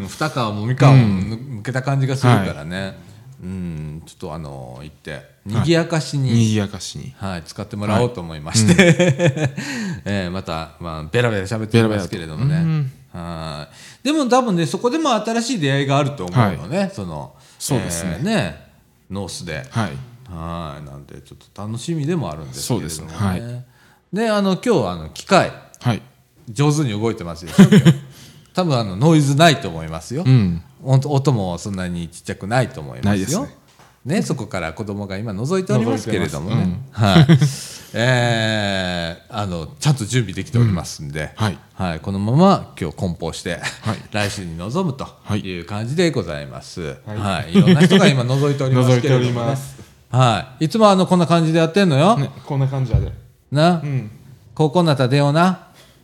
[0.21, 2.95] 二皮も三皮もむむけた感じがするからね、
[3.41, 5.31] うん、ちょっとあの行って。
[5.45, 7.13] 賑やかしに、賑やかしに。
[7.17, 8.75] はい、使ってもらおうと思いまして、
[10.05, 13.67] えーまた、まあ、ベラベラ喋ってますけれどもね、は
[14.03, 14.05] い。
[14.05, 18.17] でも多分ねそこでも新しい出会いがあると思うのね、そのそうですね。
[18.19, 18.71] えーね。
[19.09, 19.67] ノースで。
[19.71, 19.91] はい。
[20.29, 20.85] はい。
[20.85, 22.95] なんでちょっと楽しみでもあるんですけれどもね。
[22.95, 23.27] そうですね。
[23.27, 23.65] はい。
[24.13, 25.51] であの今日あの機械。
[25.79, 26.01] はい。
[26.49, 27.55] 上手に動いてますでし
[28.53, 30.61] 多分あのノイズないと思いますよ、うん。
[30.83, 33.45] 音音もそんなにちっちゃくないと思いますよ。
[33.45, 33.55] ね。
[34.03, 36.55] ねそこから子供が今覗いておりますけれどもね。
[36.55, 37.39] 覗いて、はい。
[37.93, 41.57] えーあのちゃんと準備できておりますんで、はい。
[41.73, 43.97] はい、このまま今日梱包して、はい。
[44.11, 45.39] 来週に臨むとはい。
[45.39, 47.57] いう感じでございます、はい。
[47.57, 47.61] い。
[47.61, 49.57] ろんな人が今覗いておりますけれども、ね、
[50.11, 53.11] はい、いつもあのこんな感じでやってんのよ、ねこんな感じやで。
[53.51, 54.11] な、ん。
[54.53, 55.33] 高校になったら出よう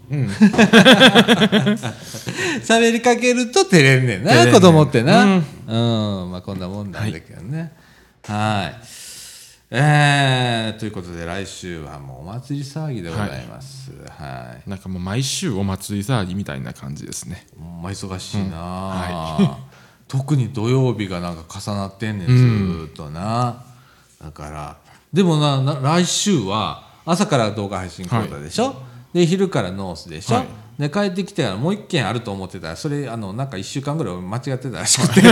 [0.10, 0.28] なうん。
[2.62, 4.54] 喋りかけると照れんねんなねん。
[4.54, 5.26] 子供ってな。
[5.26, 5.38] ううん。
[5.38, 5.42] ん、
[6.32, 7.74] まあこんなもんなんだけどね。
[8.24, 8.76] はい。
[9.70, 13.92] えー、ということで来週はもうお祭り騒ぎでございます。
[14.18, 17.46] はい、なんかもう毎週お祭り騒ぎみたいな感じですね。
[17.82, 19.58] ま忙しいな、
[20.08, 23.62] 特に土曜日がなんか重なってんねんずーっとな、
[24.24, 24.78] だから
[25.12, 28.82] でもなな来週は朝から動画配信講座でしょ、
[29.14, 30.48] で昼からノースでしょ、はい。
[30.80, 35.22] で帰ってきてからもう一件あると思ってたらそれあのなんか1週間ぐらい間違ってたらしくて。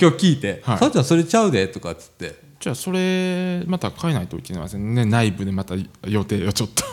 [0.00, 2.50] 今日聞いて「はいさっちゃんそれちゃうで」とかっつって。
[2.60, 5.06] じゃあそれまた変えないといけませんね。
[5.06, 5.74] 内部でまた
[6.06, 6.84] 予定をちょっと。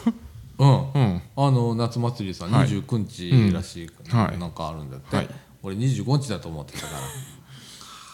[0.60, 1.22] うん、うん。
[1.36, 2.70] あの夏祭りさんはい。
[2.70, 4.18] 29日らしい、うん。
[4.18, 4.40] はい。
[4.40, 5.30] なんかあるんだって、はい。
[5.62, 6.94] 俺25日だと思ってたから。
[7.00, 7.04] は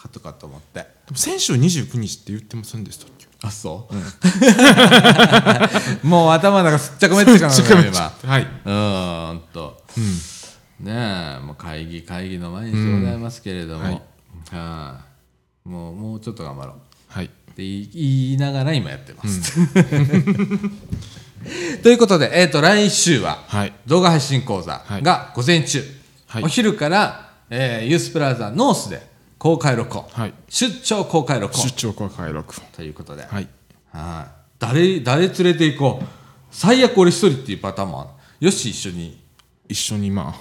[0.04, 0.80] あとかと思って。
[0.80, 3.26] でも先週29日って言ってませんでしたっけ？
[3.44, 3.94] あそう、
[6.06, 8.10] もう頭の中すっちゃかめっちゃかなのよ今。
[8.26, 8.42] はい。
[8.42, 9.82] うーんと、
[10.80, 13.86] ねえもう会議会議の毎日でございますけれども、うん。
[13.86, 14.00] はい。
[14.50, 15.00] は
[15.66, 15.68] い。
[15.68, 16.76] もうもうちょっと頑張ろう。
[17.08, 17.26] はい。
[17.26, 19.52] って言いながら今やってます、
[21.82, 23.74] ということで、えー、と来週ははい。
[23.86, 25.84] 動画配信講座が午前中、
[26.28, 26.44] はい。
[26.44, 29.06] お昼から、えーユースプラザノースで
[29.44, 30.32] 公開録音、はい。
[30.48, 33.48] 出張公開録音出張公開録音ということで、はい。
[33.92, 34.32] はい。
[34.58, 36.06] 誰誰連れて行こう。
[36.50, 38.04] 最悪俺一人っていうパターンもあ
[38.40, 38.46] る。
[38.46, 39.22] よし一緒に。
[39.68, 40.34] 一緒にま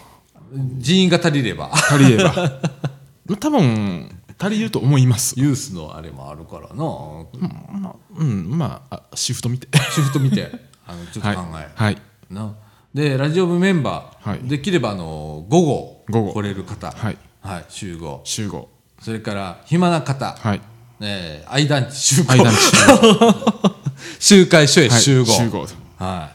[0.53, 1.65] 人員が足りれば。
[1.65, 2.33] あ足りれば。
[2.33, 2.43] ま
[3.35, 5.37] あ多分足りると思います。
[5.37, 9.67] ユースのあれもあるからな、まあうんまああシフト見て。
[9.93, 10.49] シフト見て。
[10.87, 11.35] あのちょっとはい。
[11.35, 12.01] 考え、はい。
[12.29, 12.55] な。
[12.93, 14.39] でラジオ部メンバー、はい。
[14.47, 16.05] できればあの午後。
[16.09, 16.33] 午後。
[16.35, 17.17] 来れる方、はい。
[17.41, 18.21] はい、集合。
[18.23, 18.69] 集合
[19.03, 20.61] それから暇な方、はい。
[21.01, 22.31] えー、愛団地集合。
[22.31, 23.83] 間に集合。
[24.19, 26.31] 集会所へはい集合,、集合は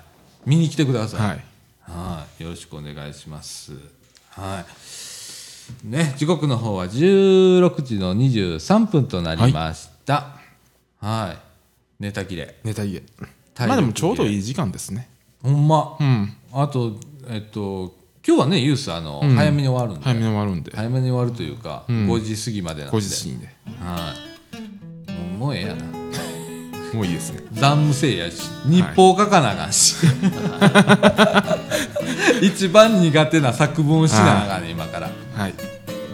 [0.47, 1.45] い、見に来てください、はい。
[1.81, 3.73] はい、よろしくお願いします。
[4.31, 4.64] は
[5.85, 5.89] い。
[5.89, 10.37] ね、時刻の方は16時の23分となりました。
[11.01, 12.03] はい。
[12.03, 12.57] ネタ切れ。
[12.64, 13.03] ネタ家
[13.55, 15.09] 体力まあでもちょうどいい時間ですね。
[15.43, 15.97] ほんま。
[15.99, 16.37] うん。
[16.53, 16.99] あと、
[17.29, 17.95] えっと、
[18.27, 20.05] 今日はね、ユース、あの、早めに終わるんで。
[20.05, 20.73] 早めに終わるんで。
[20.75, 22.97] 早めに終わるというか、5時過ぎまでなんで。
[22.97, 23.49] 5時過ぎで
[23.81, 24.14] は
[25.09, 25.12] い。
[25.12, 25.85] もうもうええやな。
[26.95, 27.41] もういいですね。
[27.53, 29.95] 残務制やし日報書かなあかんし、
[32.41, 35.11] 一番苦手な作文しなあかんね、今から。
[35.35, 35.55] はい。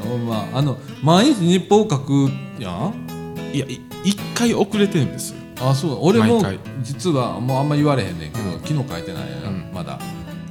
[0.03, 2.29] ほんまあの毎日日報書く
[2.59, 2.95] やん？
[3.53, 5.31] いやい一回遅れてるんです。
[5.31, 5.99] よあそう。
[6.03, 6.59] 俺も毎回。
[6.83, 8.61] 実はもうあんま言われへんねんけど、うん。
[8.61, 9.71] 昨日書いてないやな、うん。
[9.73, 9.99] まだ。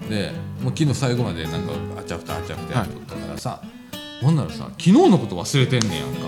[0.10, 0.32] で
[0.64, 3.62] もう昨日最後までなんかあちゃふたあちゃふたやっとったからさ、
[4.22, 6.22] ほんならさ昨日のこと忘れてんねんやんか。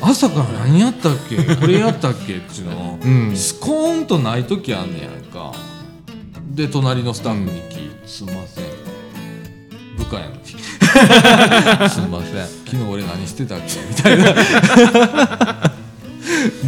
[0.02, 1.36] 朝から何やったっけ？
[1.56, 2.36] これやったっけ？
[2.36, 3.36] っちゅうの、うん。
[3.36, 5.52] スコーンとない時あんねやんか。
[6.54, 8.64] で隣のスタッフに聞いて、すんません。
[9.96, 10.42] 部下やのに。
[11.90, 12.46] すんません。
[12.66, 13.80] 昨日俺何してたっけ？
[13.88, 14.34] みたいな。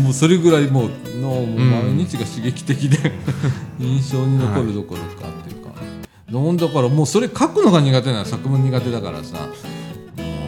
[0.02, 0.90] もうそれぐらいもう
[1.20, 3.12] もう毎日が刺激的で、
[3.78, 5.47] 印象に残るどころかって
[6.30, 8.24] なんだからもうそれ書くのが苦手なの。
[8.26, 9.48] 作文苦手だからさ。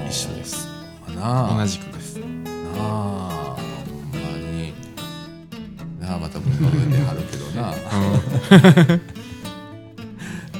[0.08, 0.68] 一緒です。
[1.16, 1.56] なあ。
[1.56, 2.18] 同じくです。
[2.18, 2.24] な
[2.76, 4.74] あほんまに。
[5.98, 7.62] なあまた文化上ではるけどな。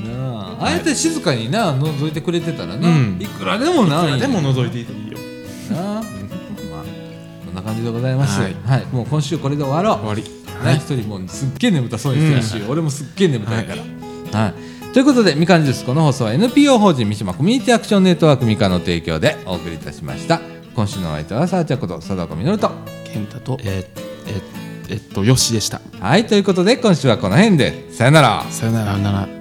[0.09, 3.19] なああえて静かにな覗いてくれてたらな、うん。
[3.21, 5.19] いくらでもないでも覗いていていいよ。
[5.71, 6.05] なあ、まあ
[7.45, 8.41] こんな感じでございます。
[8.41, 8.83] ははい。
[8.83, 10.07] い、もう今週これで終わろう。
[10.07, 10.23] 終わり。
[10.65, 13.75] ね一人もうすっげえ眠たそうにしてるし、俺もすっげえ眠たいか
[14.33, 20.41] ら、はいということでみかんジュースこの放送は NPO 法人三島コミュニティアクションネットワークみかんの提供でお送りいたしました。
[20.75, 22.71] 今週のお相手はさあちゃんこと佐藤みのると
[23.05, 24.43] 健太とえーえ
[24.91, 25.81] えっとよしでした。
[26.01, 27.93] はいということで今週はこの辺で。
[27.93, 28.45] さよなら。
[28.51, 28.93] さよなら。
[28.93, 29.40] さよなら